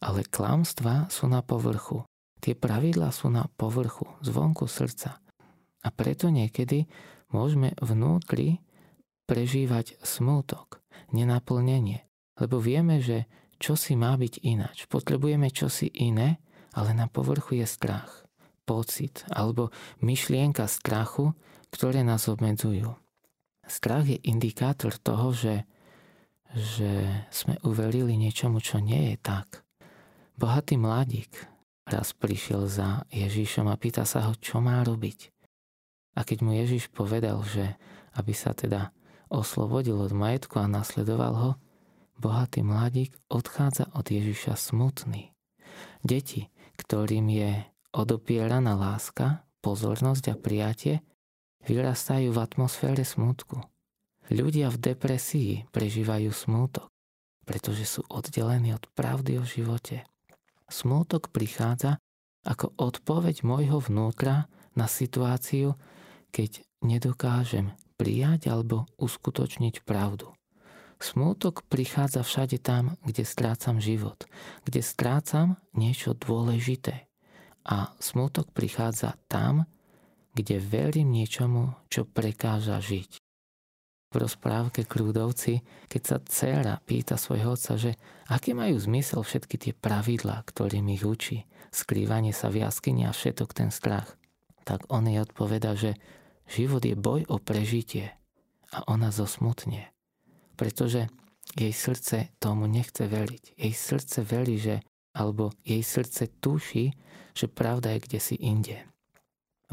Ale 0.04 0.28
klamstva 0.28 1.08
sú 1.08 1.32
na 1.32 1.40
povrchu. 1.40 2.04
Tie 2.44 2.52
pravidlá 2.52 3.16
sú 3.16 3.32
na 3.32 3.48
povrchu, 3.56 4.08
zvonku 4.20 4.68
srdca. 4.68 5.24
A 5.86 5.88
preto 5.94 6.28
niekedy 6.28 6.88
môžeme 7.32 7.72
vnútri 7.80 8.60
prežívať 9.26 9.98
smútok, 10.04 10.84
nenaplnenie. 11.16 12.04
Lebo 12.36 12.60
vieme, 12.60 13.00
že 13.00 13.26
čosi 13.58 13.96
má 13.96 14.20
byť 14.20 14.44
ináč. 14.44 14.86
Potrebujeme 14.92 15.48
čosi 15.48 15.88
iné, 15.88 16.44
ale 16.76 16.92
na 16.92 17.08
povrchu 17.08 17.64
je 17.64 17.68
strach, 17.68 18.28
pocit 18.68 19.24
alebo 19.32 19.72
myšlienka 20.04 20.68
strachu, 20.68 21.32
ktoré 21.72 22.04
nás 22.04 22.28
obmedzujú. 22.28 23.05
Strach 23.66 24.06
je 24.06 24.18
indikátor 24.30 24.94
toho, 24.98 25.34
že, 25.34 25.66
že 26.54 26.92
sme 27.34 27.58
uverili 27.66 28.14
niečomu, 28.16 28.62
čo 28.62 28.78
nie 28.78 29.14
je 29.14 29.16
tak. 29.20 29.66
Bohatý 30.38 30.78
mladík 30.78 31.32
raz 31.86 32.14
prišiel 32.18 32.66
za 32.66 33.06
Ježíšom 33.14 33.70
a 33.70 33.76
pýta 33.78 34.04
sa 34.04 34.30
ho, 34.30 34.34
čo 34.38 34.62
má 34.62 34.82
robiť. 34.82 35.32
A 36.16 36.24
keď 36.24 36.38
mu 36.42 36.52
Ježíš 36.56 36.90
povedal, 36.90 37.42
že 37.44 37.76
aby 38.16 38.32
sa 38.32 38.56
teda 38.56 38.96
oslobodil 39.28 40.00
od 40.00 40.16
majetku 40.16 40.62
a 40.62 40.72
nasledoval 40.72 41.34
ho, 41.36 41.52
bohatý 42.16 42.64
mladík 42.64 43.12
odchádza 43.28 43.92
od 43.92 44.08
Ježiša 44.08 44.56
smutný. 44.56 45.36
Deti, 46.06 46.48
ktorým 46.80 47.28
je 47.28 47.52
odopieraná 47.92 48.76
láska, 48.76 49.44
pozornosť 49.60 50.24
a 50.32 50.36
prijatie, 50.36 51.04
vyrastajú 51.66 52.32
v 52.32 52.42
atmosfére 52.42 53.02
smutku. 53.02 53.62
Ľudia 54.30 54.74
v 54.74 54.78
depresii 54.82 55.52
prežívajú 55.70 56.34
smútok, 56.34 56.90
pretože 57.46 57.86
sú 57.86 58.02
oddelení 58.10 58.74
od 58.74 58.90
pravdy 58.98 59.38
o 59.38 59.46
živote. 59.46 60.06
Smútok 60.66 61.30
prichádza 61.30 62.02
ako 62.46 62.74
odpoveď 62.78 63.46
môjho 63.46 63.82
vnútra 63.82 64.50
na 64.74 64.90
situáciu, 64.90 65.78
keď 66.34 66.66
nedokážem 66.82 67.74
prijať 67.98 68.50
alebo 68.50 68.90
uskutočniť 68.98 69.86
pravdu. 69.86 70.34
Smútok 70.98 71.68
prichádza 71.68 72.24
všade 72.24 72.58
tam, 72.62 72.96
kde 73.04 73.28
strácam 73.28 73.84
život, 73.84 74.26
kde 74.64 74.82
strácam 74.82 75.60
niečo 75.76 76.16
dôležité. 76.16 77.12
A 77.66 77.92
smútok 78.00 78.54
prichádza 78.56 79.18
tam, 79.28 79.68
kde 80.36 80.60
verím 80.60 81.16
niečomu, 81.16 81.74
čo 81.88 82.04
prekáža 82.04 82.84
žiť 82.84 83.24
v 84.16 84.24
rozprávke 84.24 84.88
Krúdovci, 84.88 85.60
keď 85.92 86.02
sa 86.08 86.18
dcera 86.24 86.80
pýta 86.88 87.20
svojho 87.20 87.60
otca, 87.60 87.76
že 87.76 88.00
aké 88.32 88.56
majú 88.56 88.80
zmysel 88.80 89.20
všetky 89.20 89.56
tie 89.60 89.74
pravidlá, 89.76 90.40
ktorým 90.48 90.88
ich 90.96 91.04
učí, 91.04 91.44
skrývanie 91.76 92.32
sa 92.32 92.48
v 92.48 92.64
jaskyni 92.64 93.04
a 93.04 93.12
všetok 93.12 93.52
ten 93.52 93.76
strach, 93.76 94.16
tak 94.64 94.88
on 94.88 95.12
jej 95.12 95.20
odpoveda, 95.20 95.76
že 95.76 96.00
život 96.48 96.88
je 96.88 96.96
boj 96.96 97.28
o 97.28 97.44
prežitie 97.44 98.16
a 98.72 98.88
ona 98.88 99.12
zosmutne, 99.12 99.92
pretože 100.56 101.12
jej 101.60 101.76
srdce 101.76 102.32
tomu 102.40 102.72
nechce 102.72 103.04
veriť. 103.06 103.60
Jej 103.60 103.74
srdce 103.76 104.24
verí, 104.24 104.58
že, 104.58 104.82
alebo 105.12 105.52
jej 105.62 105.84
srdce 105.84 106.32
tuší, 106.40 106.96
že 107.36 107.52
pravda 107.52 107.94
je 107.96 108.00
kde 108.00 108.20
si 108.24 108.36
inde. 108.40 108.95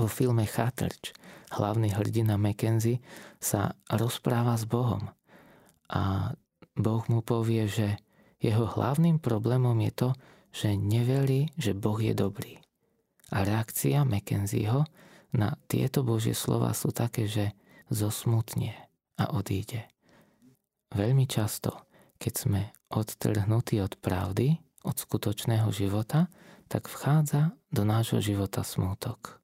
Vo 0.03 0.11
filme 0.11 0.43
Chatrč 0.43 1.15
hlavný 1.55 1.95
hrdina 1.95 2.35
Mackenzie 2.35 2.99
sa 3.39 3.79
rozpráva 3.87 4.59
s 4.59 4.67
Bohom 4.67 5.15
a 5.87 6.35
Boh 6.75 7.07
mu 7.07 7.23
povie, 7.23 7.71
že 7.71 8.03
jeho 8.43 8.67
hlavným 8.67 9.23
problémom 9.23 9.79
je 9.79 9.93
to, 9.95 10.11
že 10.51 10.75
neverí, 10.75 11.55
že 11.55 11.79
Boh 11.79 12.03
je 12.03 12.19
dobrý. 12.19 12.59
A 13.31 13.47
reakcia 13.47 14.03
Mackenzieho 14.03 14.91
na 15.31 15.55
tieto 15.71 16.03
Božie 16.03 16.35
slova 16.35 16.75
sú 16.75 16.91
také, 16.91 17.31
že 17.31 17.55
zosmutne 17.87 18.75
a 19.23 19.31
odíde. 19.39 19.87
Veľmi 20.91 21.31
často, 21.31 21.87
keď 22.19 22.33
sme 22.35 22.61
odtrhnutí 22.91 23.79
od 23.79 24.03
pravdy, 24.03 24.59
od 24.83 24.99
skutočného 24.99 25.71
života, 25.71 26.27
tak 26.67 26.91
vchádza 26.91 27.55
do 27.71 27.87
nášho 27.87 28.19
života 28.19 28.67
smútok. 28.67 29.42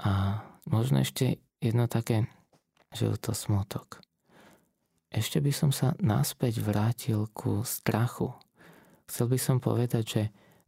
A 0.00 0.40
možno 0.64 1.02
ešte 1.04 1.42
jedno 1.60 1.90
také, 1.90 2.30
že 2.92 3.12
to 3.20 3.36
smutok. 3.36 4.00
Ešte 5.12 5.44
by 5.44 5.52
som 5.52 5.70
sa 5.70 5.92
naspäť 6.00 6.64
vrátil 6.64 7.28
ku 7.36 7.60
strachu. 7.68 8.32
Chcel 9.04 9.26
by 9.28 9.38
som 9.38 9.56
povedať, 9.60 10.04
že 10.08 10.22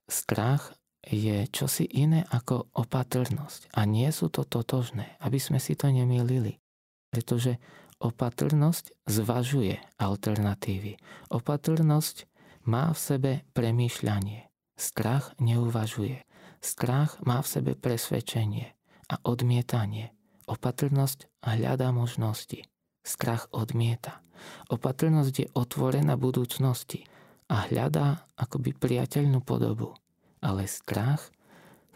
strach 0.04 0.76
je 1.00 1.48
čosi 1.48 1.88
iné 1.88 2.28
ako 2.28 2.68
opatrnosť. 2.76 3.72
A 3.72 3.88
nie 3.88 4.08
sú 4.12 4.28
to 4.28 4.44
totožné, 4.44 5.16
aby 5.24 5.40
sme 5.40 5.56
si 5.56 5.72
to 5.72 5.88
nemýlili. 5.88 6.60
Pretože 7.08 7.56
opatrnosť 8.04 9.08
zvažuje 9.08 9.80
alternatívy. 9.96 11.00
Opatrnosť 11.32 12.28
má 12.68 12.92
v 12.92 12.98
sebe 13.00 13.32
premýšľanie. 13.56 14.44
Strach 14.76 15.32
neuvažuje. 15.40 16.20
Strach 16.60 17.16
má 17.24 17.40
v 17.40 17.48
sebe 17.48 17.72
presvedčenie 17.76 18.73
a 19.08 19.20
odmietanie. 19.24 20.12
Opatrnosť 20.44 21.28
hľadá 21.40 21.92
možnosti. 21.92 22.68
Strach 23.04 23.48
odmieta. 23.52 24.20
Opatrnosť 24.68 25.34
je 25.40 25.46
otvorená 25.52 26.16
budúcnosti 26.16 27.08
a 27.48 27.68
hľadá 27.68 28.28
akoby 28.36 28.76
priateľnú 28.76 29.40
podobu. 29.44 29.96
Ale 30.44 30.68
strach 30.68 31.32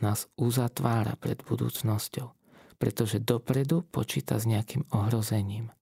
nás 0.00 0.30
uzatvára 0.38 1.18
pred 1.20 1.40
budúcnosťou, 1.44 2.32
pretože 2.80 3.20
dopredu 3.20 3.84
počíta 3.88 4.38
s 4.40 4.48
nejakým 4.48 4.88
ohrozením. 4.94 5.72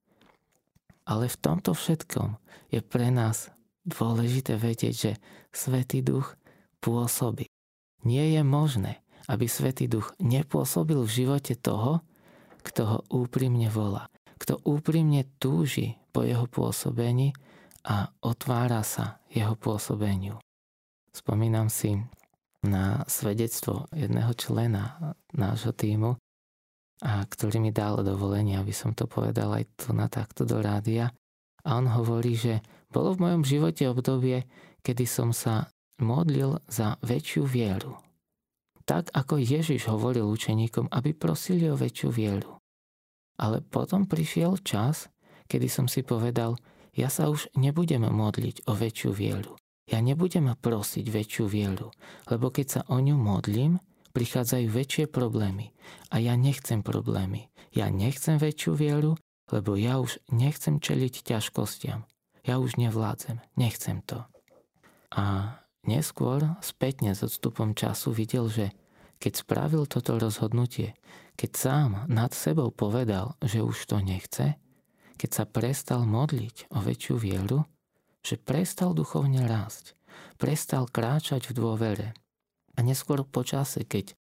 Ale 1.07 1.31
v 1.31 1.39
tomto 1.39 1.77
všetkom 1.77 2.35
je 2.75 2.83
pre 2.83 3.15
nás 3.15 3.55
dôležité 3.87 4.59
vedieť, 4.59 4.95
že 4.95 5.13
Svetý 5.55 6.03
Duch 6.03 6.35
pôsobí. 6.83 7.47
Nie 8.03 8.35
je 8.35 8.43
možné, 8.43 9.06
aby 9.27 9.47
Svetý 9.51 9.91
Duch 9.91 10.15
nepôsobil 10.23 10.99
v 11.03 11.15
živote 11.25 11.59
toho, 11.59 12.03
kto 12.63 12.83
ho 12.87 12.99
úprimne 13.11 13.71
volá, 13.71 14.11
kto 14.39 14.59
úprimne 14.67 15.27
túži 15.39 15.99
po 16.11 16.27
jeho 16.27 16.51
pôsobení 16.51 17.35
a 17.87 18.11
otvára 18.23 18.83
sa 18.83 19.23
jeho 19.31 19.55
pôsobeniu. 19.55 20.43
Spomínam 21.15 21.71
si 21.71 21.97
na 22.67 23.07
svedectvo 23.07 23.87
jedného 23.95 24.35
člena 24.35 25.15
nášho 25.31 25.71
týmu, 25.71 26.19
a 27.05 27.21
ktorý 27.29 27.61
mi 27.61 27.71
dal 27.77 28.01
dovolenie, 28.01 28.57
aby 28.57 28.73
som 28.73 28.97
to 28.97 29.05
povedal 29.05 29.53
aj 29.53 29.69
tu 29.77 29.93
na 29.93 30.09
takto 30.09 30.49
do 30.49 30.65
rádia. 30.65 31.13
A 31.67 31.77
on 31.77 31.93
hovorí, 31.93 32.33
že 32.39 32.65
bolo 32.89 33.13
v 33.13 33.29
mojom 33.29 33.43
živote 33.45 33.85
obdobie, 33.85 34.49
kedy 34.81 35.05
som 35.05 35.35
sa 35.35 35.69
modlil 36.01 36.57
za 36.71 36.97
väčšiu 37.05 37.45
vieru. 37.45 38.06
Tak 38.87 39.11
ako 39.11 39.43
Ježiš 39.43 39.91
hovoril 39.91 40.31
učeníkom, 40.31 40.95
aby 40.95 41.11
prosili 41.11 41.67
o 41.67 41.75
väčšiu 41.75 42.09
vieru. 42.15 42.63
Ale 43.37 43.61
potom 43.61 44.07
prišiel 44.07 44.63
čas, 44.63 45.11
kedy 45.51 45.67
som 45.67 45.87
si 45.91 46.07
povedal, 46.07 46.55
ja 46.95 47.11
sa 47.11 47.29
už 47.29 47.51
nebudem 47.59 48.07
modliť 48.07 48.65
o 48.71 48.73
väčšiu 48.73 49.11
vieru. 49.13 49.59
Ja 49.87 49.99
nebudem 49.99 50.51
prosiť 50.51 51.07
väčšiu 51.07 51.45
vieru, 51.51 51.91
lebo 52.31 52.51
keď 52.51 52.67
sa 52.67 52.81
o 52.91 52.99
ňu 52.99 53.15
modlím, 53.19 53.79
prichádzajú 54.17 54.67
väčšie 54.73 55.05
problémy. 55.13 55.77
A 56.09 56.23
ja 56.23 56.39
nechcem 56.39 56.81
problémy. 56.81 57.53
Ja 57.77 57.93
nechcem 57.93 58.41
väčšiu 58.41 58.73
vieru, 58.73 59.13
lebo 59.53 59.77
ja 59.77 60.01
už 60.01 60.19
nechcem 60.33 60.81
čeliť 60.81 61.27
ťažkostiam. 61.27 62.09
Ja 62.47 62.57
už 62.57 62.81
nevládzem, 62.81 63.43
nechcem 63.61 64.01
to. 64.07 64.25
A 65.13 65.55
neskôr, 65.89 66.43
spätne 66.61 67.15
s 67.15 67.23
odstupom 67.23 67.73
času 67.73 68.13
videl, 68.13 68.47
že 68.51 68.75
keď 69.17 69.33
spravil 69.41 69.89
toto 69.89 70.21
rozhodnutie, 70.21 70.93
keď 71.41 71.51
sám 71.57 71.91
nad 72.11 72.37
sebou 72.37 72.69
povedal, 72.69 73.35
že 73.41 73.65
už 73.65 73.89
to 73.89 74.03
nechce, 74.05 74.61
keď 75.17 75.31
sa 75.33 75.45
prestal 75.49 76.05
modliť 76.05 76.69
o 76.75 76.79
väčšiu 76.85 77.17
vieru, 77.17 77.65
že 78.21 78.37
prestal 78.37 78.93
duchovne 78.93 79.49
rásť, 79.49 79.97
prestal 80.37 80.85
kráčať 80.91 81.49
v 81.49 81.57
dôvere, 81.57 82.09
a 82.77 82.85
neskôr 82.85 83.25
po 83.25 83.41
čase, 83.41 83.89
keď 83.89 84.13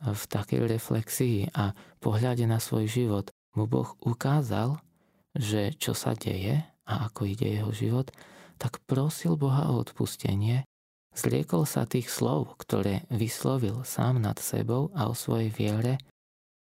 v 0.00 0.22
takej 0.24 0.64
reflexii 0.64 1.52
a 1.52 1.76
pohľade 2.00 2.48
na 2.48 2.56
svoj 2.56 2.88
život 2.88 3.28
mu 3.52 3.68
Boh 3.68 3.92
ukázal, 4.00 4.80
že 5.36 5.76
čo 5.76 5.92
sa 5.92 6.16
deje 6.16 6.64
a 6.88 7.06
ako 7.06 7.28
ide 7.28 7.60
jeho 7.60 7.70
život, 7.70 8.08
tak 8.56 8.80
prosil 8.88 9.36
Boha 9.36 9.68
o 9.68 9.84
odpustenie, 9.84 10.64
zliekol 11.14 11.66
sa 11.66 11.86
tých 11.86 12.08
slov, 12.08 12.58
ktoré 12.60 13.06
vyslovil 13.10 13.82
sám 13.82 14.22
nad 14.22 14.38
sebou 14.38 14.94
a 14.94 15.10
o 15.10 15.14
svojej 15.14 15.50
viere 15.50 15.98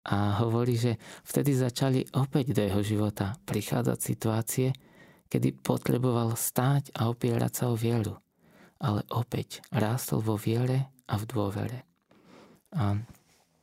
a 0.02 0.42
hovorí, 0.42 0.82
že 0.82 0.98
vtedy 1.22 1.54
začali 1.54 2.02
opäť 2.18 2.58
do 2.58 2.62
jeho 2.66 2.82
života 2.82 3.38
prichádzať 3.46 4.00
situácie, 4.02 4.70
kedy 5.30 5.62
potreboval 5.62 6.34
stáť 6.34 6.89
a 6.98 7.14
opierať 7.14 7.54
sa 7.54 7.66
o 7.70 7.78
vieru. 7.78 8.18
Ale 8.82 9.06
opäť 9.14 9.62
rástol 9.70 10.26
vo 10.26 10.42
viere 10.42 10.89
a 11.06 11.22
v 11.22 11.24
dôvere. 11.30 11.80
A 12.74 12.98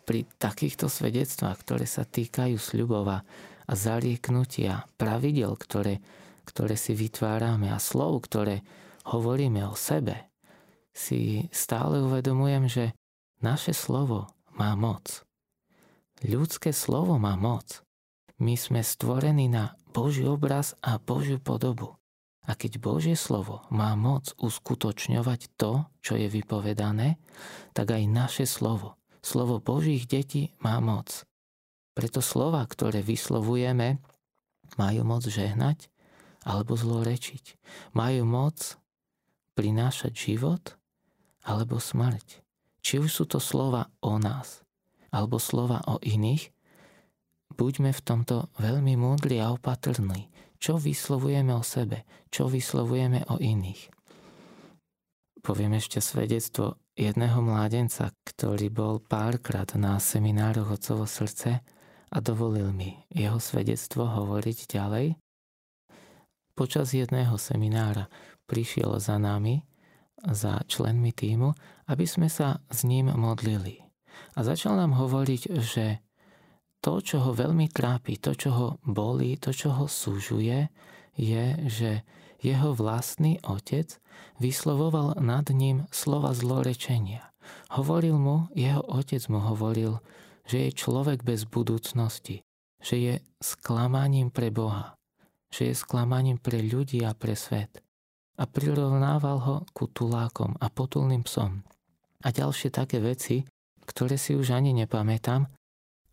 pri 0.06 0.24
takýchto 0.38 0.86
svedectvách, 0.86 1.58
ktoré 1.66 1.84
sa 1.90 2.06
týkajú 2.06 2.54
sľubova 2.54 3.26
a 3.66 3.72
zarieknutia, 3.74 4.86
pravidel, 4.94 5.58
ktoré, 5.58 5.98
ktoré 6.46 6.78
si 6.78 6.94
vytvárame 6.94 7.68
a 7.68 7.82
slov, 7.82 8.30
ktoré 8.30 8.62
hovoríme 9.10 9.66
o 9.66 9.74
sebe, 9.74 10.27
si 10.98 11.46
stále 11.54 12.02
uvedomujem, 12.02 12.66
že 12.66 12.84
naše 13.38 13.70
slovo 13.70 14.26
má 14.58 14.74
moc. 14.74 15.22
Ľudské 16.26 16.74
slovo 16.74 17.14
má 17.22 17.38
moc. 17.38 17.86
My 18.42 18.58
sme 18.58 18.82
stvorení 18.82 19.46
na 19.46 19.78
Boží 19.94 20.26
obraz 20.26 20.74
a 20.82 20.98
Božiu 20.98 21.38
podobu. 21.38 21.94
A 22.50 22.58
keď 22.58 22.82
Božie 22.82 23.14
slovo 23.14 23.62
má 23.70 23.94
moc 23.94 24.34
uskutočňovať 24.42 25.54
to, 25.54 25.86
čo 26.02 26.18
je 26.18 26.26
vypovedané, 26.26 27.22
tak 27.76 27.94
aj 27.94 28.02
naše 28.10 28.44
slovo, 28.50 28.98
slovo 29.22 29.62
Božích 29.62 30.10
detí 30.10 30.50
má 30.58 30.82
moc. 30.82 31.22
Preto 31.94 32.18
slova, 32.18 32.66
ktoré 32.66 33.04
vyslovujeme, 33.06 34.02
majú 34.74 35.02
moc 35.06 35.22
žehnať 35.26 35.86
alebo 36.42 36.74
zlorečiť. 36.74 37.58
Majú 37.94 38.22
moc 38.26 38.78
prinášať 39.58 40.14
život 40.14 40.78
alebo 41.48 41.80
smrť. 41.80 42.44
Či 42.84 43.00
už 43.00 43.08
sú 43.08 43.24
to 43.24 43.40
slova 43.40 43.88
o 44.04 44.20
nás 44.20 44.60
alebo 45.08 45.40
slova 45.40 45.80
o 45.88 45.96
iných, 46.04 46.52
buďme 47.56 47.96
v 47.96 48.04
tomto 48.04 48.52
veľmi 48.60 48.94
múdri 49.00 49.40
a 49.40 49.56
opatrní, 49.56 50.28
čo 50.60 50.76
vyslovujeme 50.76 51.56
o 51.56 51.64
sebe, 51.64 52.04
čo 52.28 52.46
vyslovujeme 52.46 53.24
o 53.32 53.40
iných. 53.40 53.88
Poviem 55.40 55.80
ešte 55.80 56.04
svedectvo 56.04 56.76
jedného 56.92 57.40
mládenca, 57.40 58.12
ktorý 58.26 58.68
bol 58.68 59.00
párkrát 59.00 59.70
na 59.80 59.96
seminároch 59.96 60.76
Otcovo 60.76 61.08
srdce 61.08 61.64
a 62.12 62.16
dovolil 62.20 62.68
mi 62.74 63.00
jeho 63.08 63.40
svedectvo 63.40 64.04
hovoriť 64.04 64.58
ďalej. 64.68 65.16
Počas 66.52 66.90
jedného 66.90 67.38
seminára 67.38 68.10
prišiel 68.50 68.98
za 68.98 69.16
nami, 69.16 69.62
za 70.24 70.62
členmi 70.66 71.14
týmu, 71.14 71.54
aby 71.88 72.04
sme 72.04 72.26
sa 72.26 72.58
s 72.68 72.82
ním 72.82 73.12
modlili. 73.14 73.82
A 74.34 74.42
začal 74.42 74.74
nám 74.74 74.98
hovoriť, 74.98 75.42
že 75.62 76.02
to, 76.78 77.02
čo 77.02 77.22
ho 77.22 77.34
veľmi 77.34 77.70
trápi, 77.70 78.18
to, 78.22 78.34
čo 78.34 78.50
ho 78.54 78.68
bolí, 78.86 79.34
to, 79.38 79.50
čo 79.50 79.74
ho 79.74 79.86
súžuje, 79.90 80.70
je, 81.18 81.44
že 81.66 81.90
jeho 82.38 82.70
vlastný 82.70 83.42
otec 83.42 83.98
vyslovoval 84.38 85.18
nad 85.18 85.46
ním 85.50 85.90
slova 85.90 86.30
zlorečenia. 86.30 87.26
Hovoril 87.74 88.14
mu, 88.14 88.46
jeho 88.54 88.82
otec 88.86 89.22
mu 89.26 89.42
hovoril, 89.42 89.98
že 90.46 90.70
je 90.70 90.78
človek 90.78 91.26
bez 91.26 91.44
budúcnosti, 91.44 92.46
že 92.78 92.96
je 92.96 93.14
sklamaním 93.42 94.30
pre 94.30 94.54
Boha, 94.54 94.94
že 95.50 95.72
je 95.72 95.74
sklamaním 95.74 96.38
pre 96.38 96.62
ľudí 96.62 97.02
a 97.02 97.12
pre 97.12 97.34
svet. 97.34 97.82
A 98.38 98.44
prirovnával 98.46 99.38
ho 99.42 99.56
ku 99.74 99.90
tulákom 99.90 100.54
a 100.62 100.70
potulným 100.70 101.26
psom. 101.26 101.66
A 102.22 102.30
ďalšie 102.30 102.70
také 102.70 103.02
veci, 103.02 103.42
ktoré 103.82 104.14
si 104.14 104.38
už 104.38 104.54
ani 104.54 104.70
nepamätám, 104.74 105.50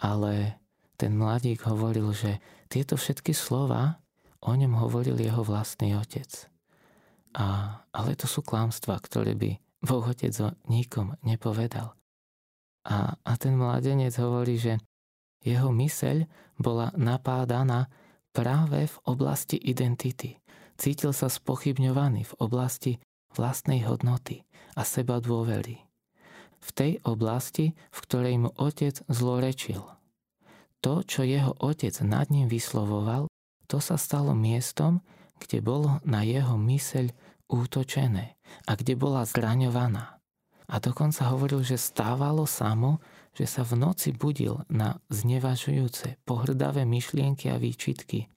ale 0.01 0.57
ten 0.95 1.13
mladík 1.13 1.67
hovoril, 1.67 2.09
že 2.15 2.39
tieto 2.71 2.97
všetky 2.97 3.35
slova 3.35 3.99
o 4.41 4.51
ňom 4.53 4.79
hovoril 4.79 5.19
jeho 5.19 5.43
vlastný 5.43 5.97
otec. 5.97 6.49
A, 7.35 7.77
ale 7.91 8.15
to 8.15 8.25
sú 8.31 8.41
klamstvá, 8.41 8.95
ktoré 9.03 9.35
by 9.35 9.59
Boh 9.83 10.05
otec 10.07 10.31
o 10.39 10.55
nikom 10.71 11.13
nepovedal. 11.21 11.93
A, 12.85 13.17
a 13.17 13.31
ten 13.35 13.57
mladenec 13.57 14.13
hovorí, 14.21 14.55
že 14.55 14.79
jeho 15.43 15.69
myseľ 15.69 16.25
bola 16.57 16.89
napádaná 16.95 17.91
práve 18.31 18.87
v 18.87 18.95
oblasti 19.09 19.59
identity. 19.59 20.37
Cítil 20.75 21.15
sa 21.15 21.31
spochybňovaný 21.31 22.27
v 22.27 22.33
oblasti 22.39 22.93
vlastnej 23.35 23.83
hodnoty 23.87 24.43
a 24.75 24.83
seba 24.83 25.23
dôvery 25.23 25.85
v 26.65 26.69
tej 26.73 26.91
oblasti, 27.05 27.77
v 27.93 27.99
ktorej 28.01 28.35
mu 28.41 28.49
otec 28.57 28.97
zlorečil. 29.05 29.85
To, 30.81 31.05
čo 31.05 31.21
jeho 31.21 31.53
otec 31.61 31.93
nad 32.01 32.29
ním 32.33 32.49
vyslovoval, 32.49 33.29
to 33.69 33.77
sa 33.77 33.97
stalo 33.97 34.33
miestom, 34.33 35.01
kde 35.37 35.61
bolo 35.61 36.01
na 36.05 36.25
jeho 36.25 36.57
myseľ 36.57 37.13
útočené 37.49 38.37
a 38.65 38.71
kde 38.73 38.97
bola 38.97 39.25
zraňovaná. 39.25 40.17
A 40.65 40.81
dokonca 40.81 41.29
hovoril, 41.29 41.61
že 41.61 41.77
stávalo 41.77 42.49
samo, 42.49 42.97
že 43.37 43.45
sa 43.45 43.61
v 43.61 43.77
noci 43.77 44.09
budil 44.09 44.65
na 44.65 44.97
znevažujúce, 45.13 46.25
pohrdavé 46.25 46.89
myšlienky 46.89 47.53
a 47.53 47.61
výčitky. 47.61 48.33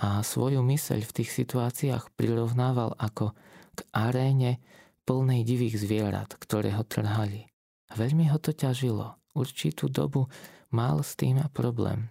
A 0.00 0.24
svoju 0.24 0.64
myseľ 0.64 1.04
v 1.04 1.14
tých 1.22 1.30
situáciách 1.32 2.16
prirovnával 2.16 2.96
ako 2.96 3.36
k 3.76 3.80
aréne 3.92 4.60
plnej 5.04 5.44
divých 5.44 5.76
zvierat, 5.82 6.32
ktoré 6.40 6.72
ho 6.72 6.84
trhali. 6.86 7.50
Veľmi 7.92 8.32
ho 8.32 8.40
to 8.40 8.56
ťažilo. 8.56 9.20
Určitú 9.36 9.88
dobu 9.88 10.28
mal 10.72 11.04
s 11.04 11.16
tým 11.16 11.40
problém. 11.52 12.08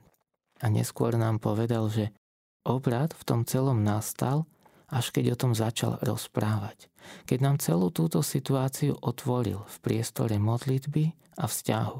A 0.61 0.69
neskôr 0.69 1.17
nám 1.17 1.41
povedal, 1.41 1.89
že 1.89 2.13
obrad 2.61 3.17
v 3.17 3.23
tom 3.25 3.41
celom 3.45 3.81
nastal, 3.81 4.45
až 4.91 5.09
keď 5.09 5.33
o 5.33 5.39
tom 5.39 5.51
začal 5.57 5.97
rozprávať. 6.03 6.91
Keď 7.25 7.39
nám 7.41 7.57
celú 7.57 7.89
túto 7.89 8.21
situáciu 8.21 8.93
otvoril 9.01 9.65
v 9.65 9.77
priestore 9.81 10.37
modlitby 10.37 11.15
a 11.41 11.49
vzťahu. 11.49 11.99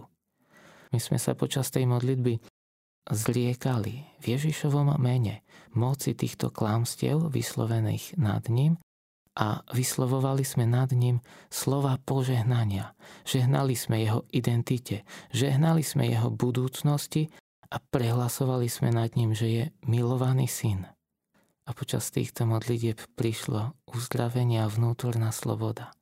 My 0.91 0.99
sme 0.99 1.17
sa 1.17 1.33
počas 1.33 1.71
tej 1.71 1.87
modlitby 1.87 2.50
zriekali 3.09 4.05
v 4.21 4.23
Ježišovom 4.37 4.97
mene 5.01 5.41
moci 5.73 6.13
týchto 6.13 6.53
klámstiev 6.53 7.31
vyslovených 7.31 8.19
nad 8.19 8.45
ním 8.51 8.77
a 9.39 9.63
vyslovovali 9.71 10.43
sme 10.43 10.67
nad 10.67 10.91
ním 10.91 11.23
slova 11.47 11.95
požehnania. 12.03 12.91
Žehnali 13.23 13.73
sme 13.79 14.03
jeho 14.03 14.27
identite, 14.35 15.07
žehnali 15.31 15.81
sme 15.81 16.11
jeho 16.11 16.27
budúcnosti 16.27 17.31
a 17.71 17.79
prehlasovali 17.79 18.67
sme 18.67 18.91
nad 18.91 19.15
ním, 19.15 19.31
že 19.31 19.47
je 19.47 19.63
milovaný 19.87 20.51
syn. 20.51 20.83
A 21.63 21.71
počas 21.71 22.11
týchto 22.11 22.43
modlitieb 22.43 22.99
prišlo 23.15 23.71
uzdravenie 23.87 24.59
a 24.59 24.67
vnútorná 24.67 25.31
sloboda. 25.31 25.95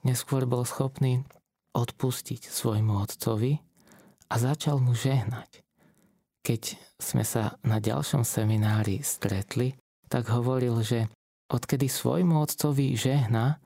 Neskôr 0.00 0.48
bol 0.48 0.64
schopný 0.64 1.20
odpustiť 1.76 2.48
svojmu 2.48 3.04
otcovi 3.04 3.60
a 4.32 4.34
začal 4.40 4.80
mu 4.80 4.96
žehnať. 4.96 5.60
Keď 6.40 6.62
sme 6.96 7.24
sa 7.24 7.60
na 7.60 7.78
ďalšom 7.78 8.24
seminári 8.24 9.04
stretli, 9.04 9.76
tak 10.08 10.32
hovoril, 10.32 10.80
že 10.80 11.06
odkedy 11.52 11.86
svojmu 11.86 12.40
otcovi 12.40 12.96
žehna, 12.96 13.60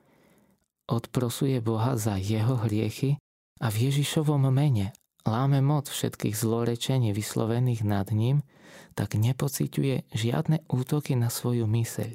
odprosuje 0.85 1.57
Boha 1.63 1.97
za 1.97 2.19
jeho 2.19 2.61
hriechy 2.67 3.17
a 3.63 3.71
v 3.71 3.89
Ježišovom 3.89 4.51
mene 4.53 4.93
láme 5.25 5.63
moc 5.63 5.89
všetkých 5.89 6.37
zlorečení 6.37 7.15
vyslovených 7.15 7.81
nad 7.81 8.11
ním, 8.13 8.45
tak 8.93 9.17
nepociťuje 9.17 10.13
žiadne 10.13 10.67
útoky 10.69 11.17
na 11.17 11.33
svoju 11.33 11.65
myseľ, 11.65 12.11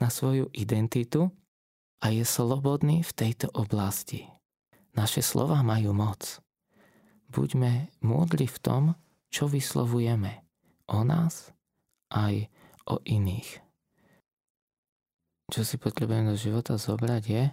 na 0.00 0.08
svoju 0.08 0.48
identitu 0.56 1.28
a 2.00 2.10
je 2.10 2.24
slobodný 2.24 3.04
v 3.04 3.12
tejto 3.12 3.52
oblasti. 3.52 4.30
Naše 4.94 5.20
slova 5.20 5.60
majú 5.66 5.90
moc. 5.92 6.38
Buďme 7.28 7.90
múdli 8.00 8.46
v 8.46 8.58
tom, 8.62 8.82
čo 9.34 9.50
vyslovujeme 9.50 10.46
o 10.86 11.02
nás 11.02 11.50
aj 12.14 12.46
o 12.86 13.02
iných. 13.02 13.58
Čo 15.50 15.66
si 15.66 15.74
potrebujeme 15.82 16.30
do 16.30 16.38
života 16.38 16.78
zobrať 16.78 17.22
je, 17.26 17.44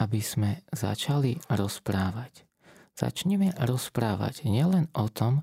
aby 0.00 0.20
sme 0.24 0.64
začali 0.72 1.36
rozprávať 1.52 2.48
Začneme 2.92 3.56
rozprávať 3.56 4.44
nielen 4.44 4.92
o 4.92 5.08
tom, 5.08 5.40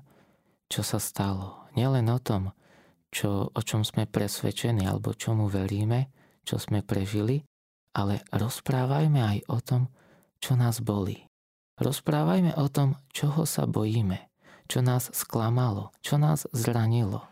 čo 0.70 0.86
sa 0.86 1.02
stalo, 1.02 1.66
nielen 1.74 2.06
o 2.06 2.22
tom, 2.22 2.54
čo, 3.10 3.50
o 3.50 3.60
čom 3.66 3.82
sme 3.82 4.06
presvedčení 4.06 4.86
alebo 4.86 5.18
čomu 5.18 5.50
veríme, 5.50 6.14
čo 6.46 6.62
sme 6.62 6.86
prežili, 6.86 7.42
ale 7.98 8.22
rozprávajme 8.30 9.18
aj 9.18 9.38
o 9.50 9.58
tom, 9.58 9.82
čo 10.38 10.54
nás 10.54 10.78
bolí. 10.78 11.26
Rozprávajme 11.82 12.54
o 12.54 12.70
tom, 12.70 12.94
čoho 13.10 13.42
sa 13.42 13.66
bojíme, 13.66 14.29
čo 14.70 14.86
nás 14.86 15.10
sklamalo, 15.10 15.90
čo 15.98 16.14
nás 16.16 16.46
zranilo. 16.54 17.26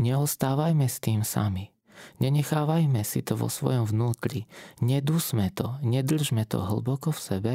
Neostávajme 0.00 0.88
s 0.88 0.96
tým 1.04 1.20
sami. 1.20 1.68
Nenechávajme 2.16 3.04
si 3.04 3.20
to 3.20 3.36
vo 3.36 3.52
svojom 3.52 3.84
vnútri. 3.84 4.48
Nedusme 4.80 5.52
to, 5.52 5.76
nedržme 5.84 6.48
to 6.48 6.64
hlboko 6.64 7.12
v 7.12 7.20
sebe, 7.20 7.54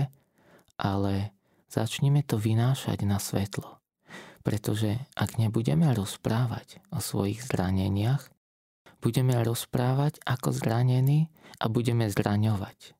ale 0.77 1.35
Začnime 1.75 2.23
to 2.23 2.39
vynášať 2.39 3.03
na 3.03 3.19
svetlo. 3.19 3.83
Pretože 4.47 5.01
ak 5.19 5.35
nebudeme 5.35 5.91
rozprávať 5.91 6.79
o 6.87 7.03
svojich 7.03 7.43
zraneniach, 7.43 8.31
budeme 9.03 9.35
rozprávať 9.43 10.23
ako 10.23 10.55
zranení 10.55 11.27
a 11.59 11.67
budeme 11.67 12.07
zraňovať. 12.07 12.95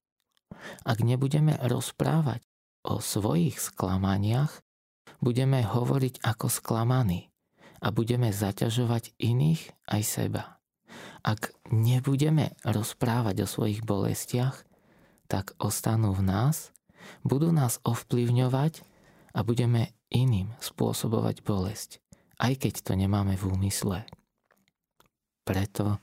Ak 0.84 1.00
nebudeme 1.00 1.56
rozprávať 1.64 2.44
o 2.84 3.00
svojich 3.00 3.62
sklamaniach, 3.62 4.65
budeme 5.20 5.64
hovoriť 5.64 6.24
ako 6.24 6.48
sklamaní 6.50 7.32
a 7.84 7.92
budeme 7.92 8.32
zaťažovať 8.32 9.16
iných 9.20 9.62
aj 9.92 10.02
seba. 10.04 10.44
Ak 11.26 11.52
nebudeme 11.74 12.54
rozprávať 12.64 13.46
o 13.46 13.48
svojich 13.50 13.82
bolestiach, 13.82 14.64
tak 15.26 15.58
ostanú 15.58 16.14
v 16.14 16.22
nás 16.26 16.76
budú 17.22 17.54
nás 17.54 17.82
ovplyvňovať 17.86 18.82
a 19.36 19.40
budeme 19.42 19.94
iným 20.10 20.54
spôsobovať 20.62 21.42
bolesť, 21.42 22.02
aj 22.42 22.54
keď 22.66 22.74
to 22.82 22.94
nemáme 22.98 23.36
v 23.36 23.44
úmysle. 23.46 24.06
Preto 25.46 26.02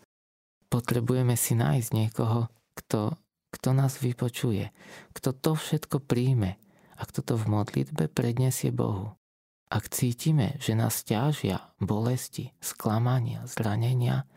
potrebujeme 0.70 1.34
si 1.34 1.58
nájsť 1.58 1.90
niekoho, 1.90 2.46
kto, 2.78 3.18
kto 3.50 3.68
nás 3.74 3.98
vypočuje, 3.98 4.70
kto 5.16 5.34
to 5.34 5.58
všetko 5.58 6.02
príjme 6.06 6.61
a 7.02 7.06
kto 7.10 7.26
to 7.26 7.34
v 7.34 7.50
modlitbe 7.50 8.06
predniesie 8.14 8.70
Bohu. 8.70 9.18
Ak 9.66 9.90
cítime, 9.90 10.54
že 10.62 10.78
nás 10.78 11.02
ťažia 11.02 11.74
bolesti, 11.82 12.54
sklamania, 12.62 13.42
zranenia, 13.50 14.30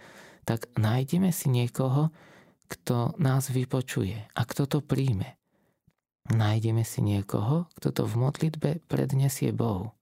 tak 0.50 0.66
nájdeme 0.74 1.30
si 1.30 1.54
niekoho, 1.54 2.10
kto 2.66 3.14
nás 3.22 3.54
vypočuje 3.54 4.18
a 4.34 4.42
kto 4.42 4.66
to 4.66 4.80
príjme 4.82 5.38
Nájdeme 6.26 6.82
si 6.82 7.06
niekoho, 7.06 7.70
kto 7.78 7.94
to 7.94 8.04
v 8.10 8.18
modlitbe 8.18 8.70
prednesie 8.90 9.54
Bohu. 9.54 9.94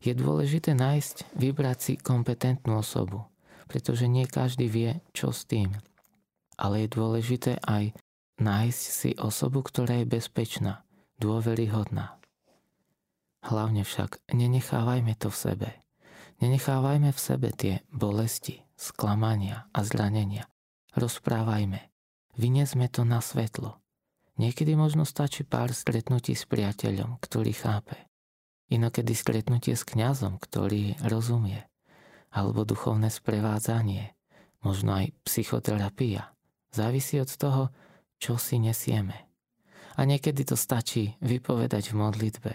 Je 0.00 0.16
dôležité 0.16 0.72
nájsť, 0.72 1.36
vybrať 1.36 1.78
si 1.80 1.92
kompetentnú 2.00 2.80
osobu, 2.80 3.28
pretože 3.68 4.08
nie 4.08 4.24
každý 4.24 4.72
vie, 4.72 5.04
čo 5.12 5.36
s 5.36 5.44
tým. 5.44 5.76
Ale 6.56 6.88
je 6.88 6.96
dôležité 6.96 7.60
aj 7.60 7.92
nájsť 8.40 8.82
si 8.88 9.10
osobu, 9.20 9.60
ktorá 9.60 10.00
je 10.00 10.08
bezpečná, 10.08 10.80
dôveryhodná. 11.18 12.16
Hlavne 13.46 13.86
však 13.86 14.26
nenechávajme 14.34 15.14
to 15.14 15.30
v 15.30 15.36
sebe. 15.36 15.68
Nenechávajme 16.42 17.14
v 17.14 17.20
sebe 17.20 17.48
tie 17.54 17.80
bolesti, 17.88 18.66
sklamania 18.76 19.70
a 19.72 19.80
zranenia. 19.86 20.50
Rozprávajme. 20.98 21.80
Vyniesme 22.36 22.92
to 22.92 23.08
na 23.08 23.24
svetlo. 23.24 23.80
Niekedy 24.36 24.76
možno 24.76 25.08
stačí 25.08 25.48
pár 25.48 25.72
stretnutí 25.72 26.36
s 26.36 26.44
priateľom, 26.44 27.16
ktorý 27.24 27.56
chápe. 27.56 27.96
Inokedy 28.68 29.16
stretnutie 29.16 29.72
s 29.72 29.86
kňazom, 29.86 30.36
ktorý 30.36 31.00
rozumie. 31.06 31.64
Alebo 32.28 32.68
duchovné 32.68 33.08
sprevádzanie. 33.08 34.12
Možno 34.60 35.00
aj 35.00 35.14
psychoterapia. 35.24 36.34
Závisí 36.74 37.16
od 37.22 37.30
toho, 37.32 37.72
čo 38.20 38.36
si 38.36 38.60
nesieme. 38.60 39.25
A 39.96 40.04
niekedy 40.04 40.44
to 40.44 40.54
stačí 40.54 41.16
vypovedať 41.24 41.92
v 41.92 41.98
modlitbe 41.98 42.52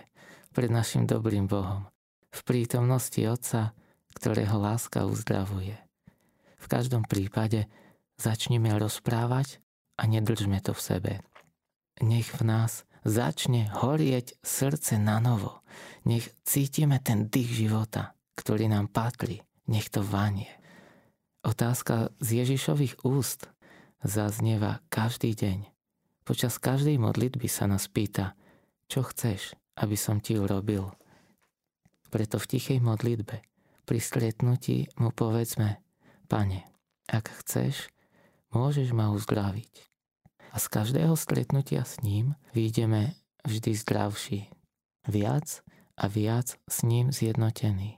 pred 0.54 0.70
našim 0.70 1.10
dobrým 1.10 1.50
Bohom. 1.50 1.89
V 2.32 2.39
prítomnosti 2.46 3.20
Otca, 3.26 3.74
ktorého 4.14 4.62
láska 4.62 5.10
uzdravuje. 5.10 5.76
V 6.62 6.66
každom 6.70 7.04
prípade 7.04 7.66
začneme 8.22 8.70
rozprávať 8.78 9.58
a 9.98 10.06
nedržme 10.06 10.62
to 10.62 10.78
v 10.78 10.82
sebe 10.82 11.14
nech 12.02 12.34
v 12.34 12.42
nás 12.44 12.84
začne 13.06 13.70
horieť 13.70 14.38
srdce 14.42 14.98
na 14.98 15.22
novo. 15.22 15.62
Nech 16.06 16.30
cítime 16.44 16.98
ten 16.98 17.30
dých 17.30 17.66
života, 17.66 18.18
ktorý 18.36 18.68
nám 18.68 18.89
patrí. 18.89 19.46
Nech 19.70 19.88
to 19.94 20.02
vanie. 20.02 20.50
Otázka 21.42 22.14
z 22.22 22.46
Ježišových 22.46 23.02
úst 23.06 23.50
zaznieva 24.02 24.82
každý 24.89 25.34
deň. 25.34 25.66
Počas 26.22 26.62
každej 26.62 27.02
modlitby 27.02 27.50
sa 27.50 27.66
nás 27.66 27.90
pýta, 27.90 28.38
čo 28.86 29.02
chceš, 29.02 29.58
aby 29.82 29.98
som 29.98 30.22
ti 30.22 30.38
urobil. 30.38 30.94
Preto 32.14 32.38
v 32.38 32.50
tichej 32.58 32.80
modlitbe 32.84 33.42
pri 33.88 34.00
stretnutí 34.00 34.92
mu 35.02 35.10
povedzme, 35.10 35.82
pane, 36.30 36.68
ak 37.10 37.32
chceš, 37.42 37.90
môžeš 38.54 38.94
ma 38.94 39.10
uzdraviť 39.16 39.92
a 40.52 40.60
z 40.60 40.66
každého 40.68 41.16
stretnutia 41.16 41.88
s 41.88 42.04
ním 42.04 42.36
vyjdeme 42.52 43.16
vždy 43.48 43.72
zdravší, 43.72 44.40
viac 45.08 45.64
a 45.96 46.06
viac 46.12 46.60
s 46.68 46.78
ním 46.84 47.10
zjednotený. 47.16 47.98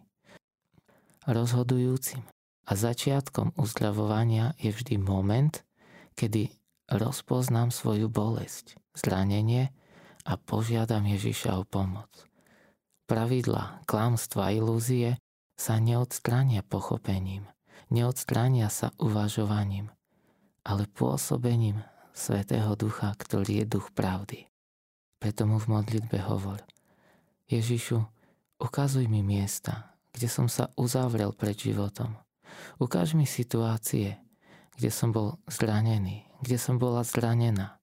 Rozhodujúcim 1.25 2.23
a 2.63 2.71
začiatkom 2.77 3.57
uzdravovania 3.57 4.53
je 4.61 4.71
vždy 4.71 4.95
moment, 5.01 5.65
kedy 6.13 6.53
rozpoznám 6.95 7.73
svoju 7.73 8.07
bolesť, 8.09 8.77
zranenie 8.93 9.73
a 10.23 10.37
požiadam 10.39 11.03
Ježiša 11.09 11.59
o 11.59 11.63
pomoc. 11.65 12.09
Pravidla, 13.09 13.83
klamstva 13.83 14.55
ilúzie 14.55 15.19
sa 15.59 15.77
neodstrania 15.77 16.63
pochopením, 16.63 17.45
neodstrania 17.91 18.71
sa 18.71 18.95
uvažovaním, 18.97 19.91
ale 20.63 20.87
pôsobením 20.87 21.83
Svetého 22.13 22.77
Ducha, 22.77 23.11
ktorý 23.17 23.65
je 23.65 23.65
duch 23.65 23.89
pravdy. 23.91 24.45
Preto 25.17 25.49
mu 25.49 25.57
v 25.57 25.77
modlitbe 25.77 26.21
hovor. 26.29 26.61
Ježišu, 27.49 27.99
ukazuj 28.61 29.09
mi 29.09 29.25
miesta, 29.25 29.93
kde 30.13 30.29
som 30.29 30.45
sa 30.45 30.69
uzavrel 30.77 31.33
pred 31.33 31.57
životom. 31.57 32.15
Ukáž 32.77 33.17
mi 33.17 33.25
situácie, 33.25 34.21
kde 34.77 34.89
som 34.93 35.09
bol 35.09 35.41
zranený, 35.49 36.25
kde 36.43 36.59
som 36.59 36.75
bola 36.75 37.07
zranená. 37.07 37.79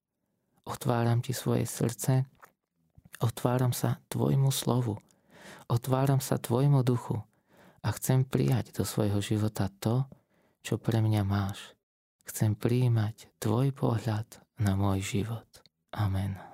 Otváram 0.68 1.24
ti 1.24 1.32
svoje 1.32 1.64
srdce, 1.64 2.28
otváram 3.18 3.72
sa 3.72 3.98
tvojmu 4.12 4.52
slovu, 4.52 5.00
otváram 5.72 6.20
sa 6.20 6.36
tvojmu 6.36 6.84
duchu 6.84 7.16
a 7.80 7.88
chcem 7.96 8.28
prijať 8.28 8.76
do 8.76 8.84
svojho 8.84 9.24
života 9.24 9.72
to, 9.80 10.04
čo 10.60 10.76
pre 10.76 11.00
mňa 11.00 11.24
máš. 11.24 11.72
Chcem 12.28 12.54
príjmať 12.54 13.32
Tvoj 13.40 13.72
pohľad 13.72 14.28
na 14.60 14.76
môj 14.76 15.00
život. 15.02 15.48
Amen. 15.96 16.49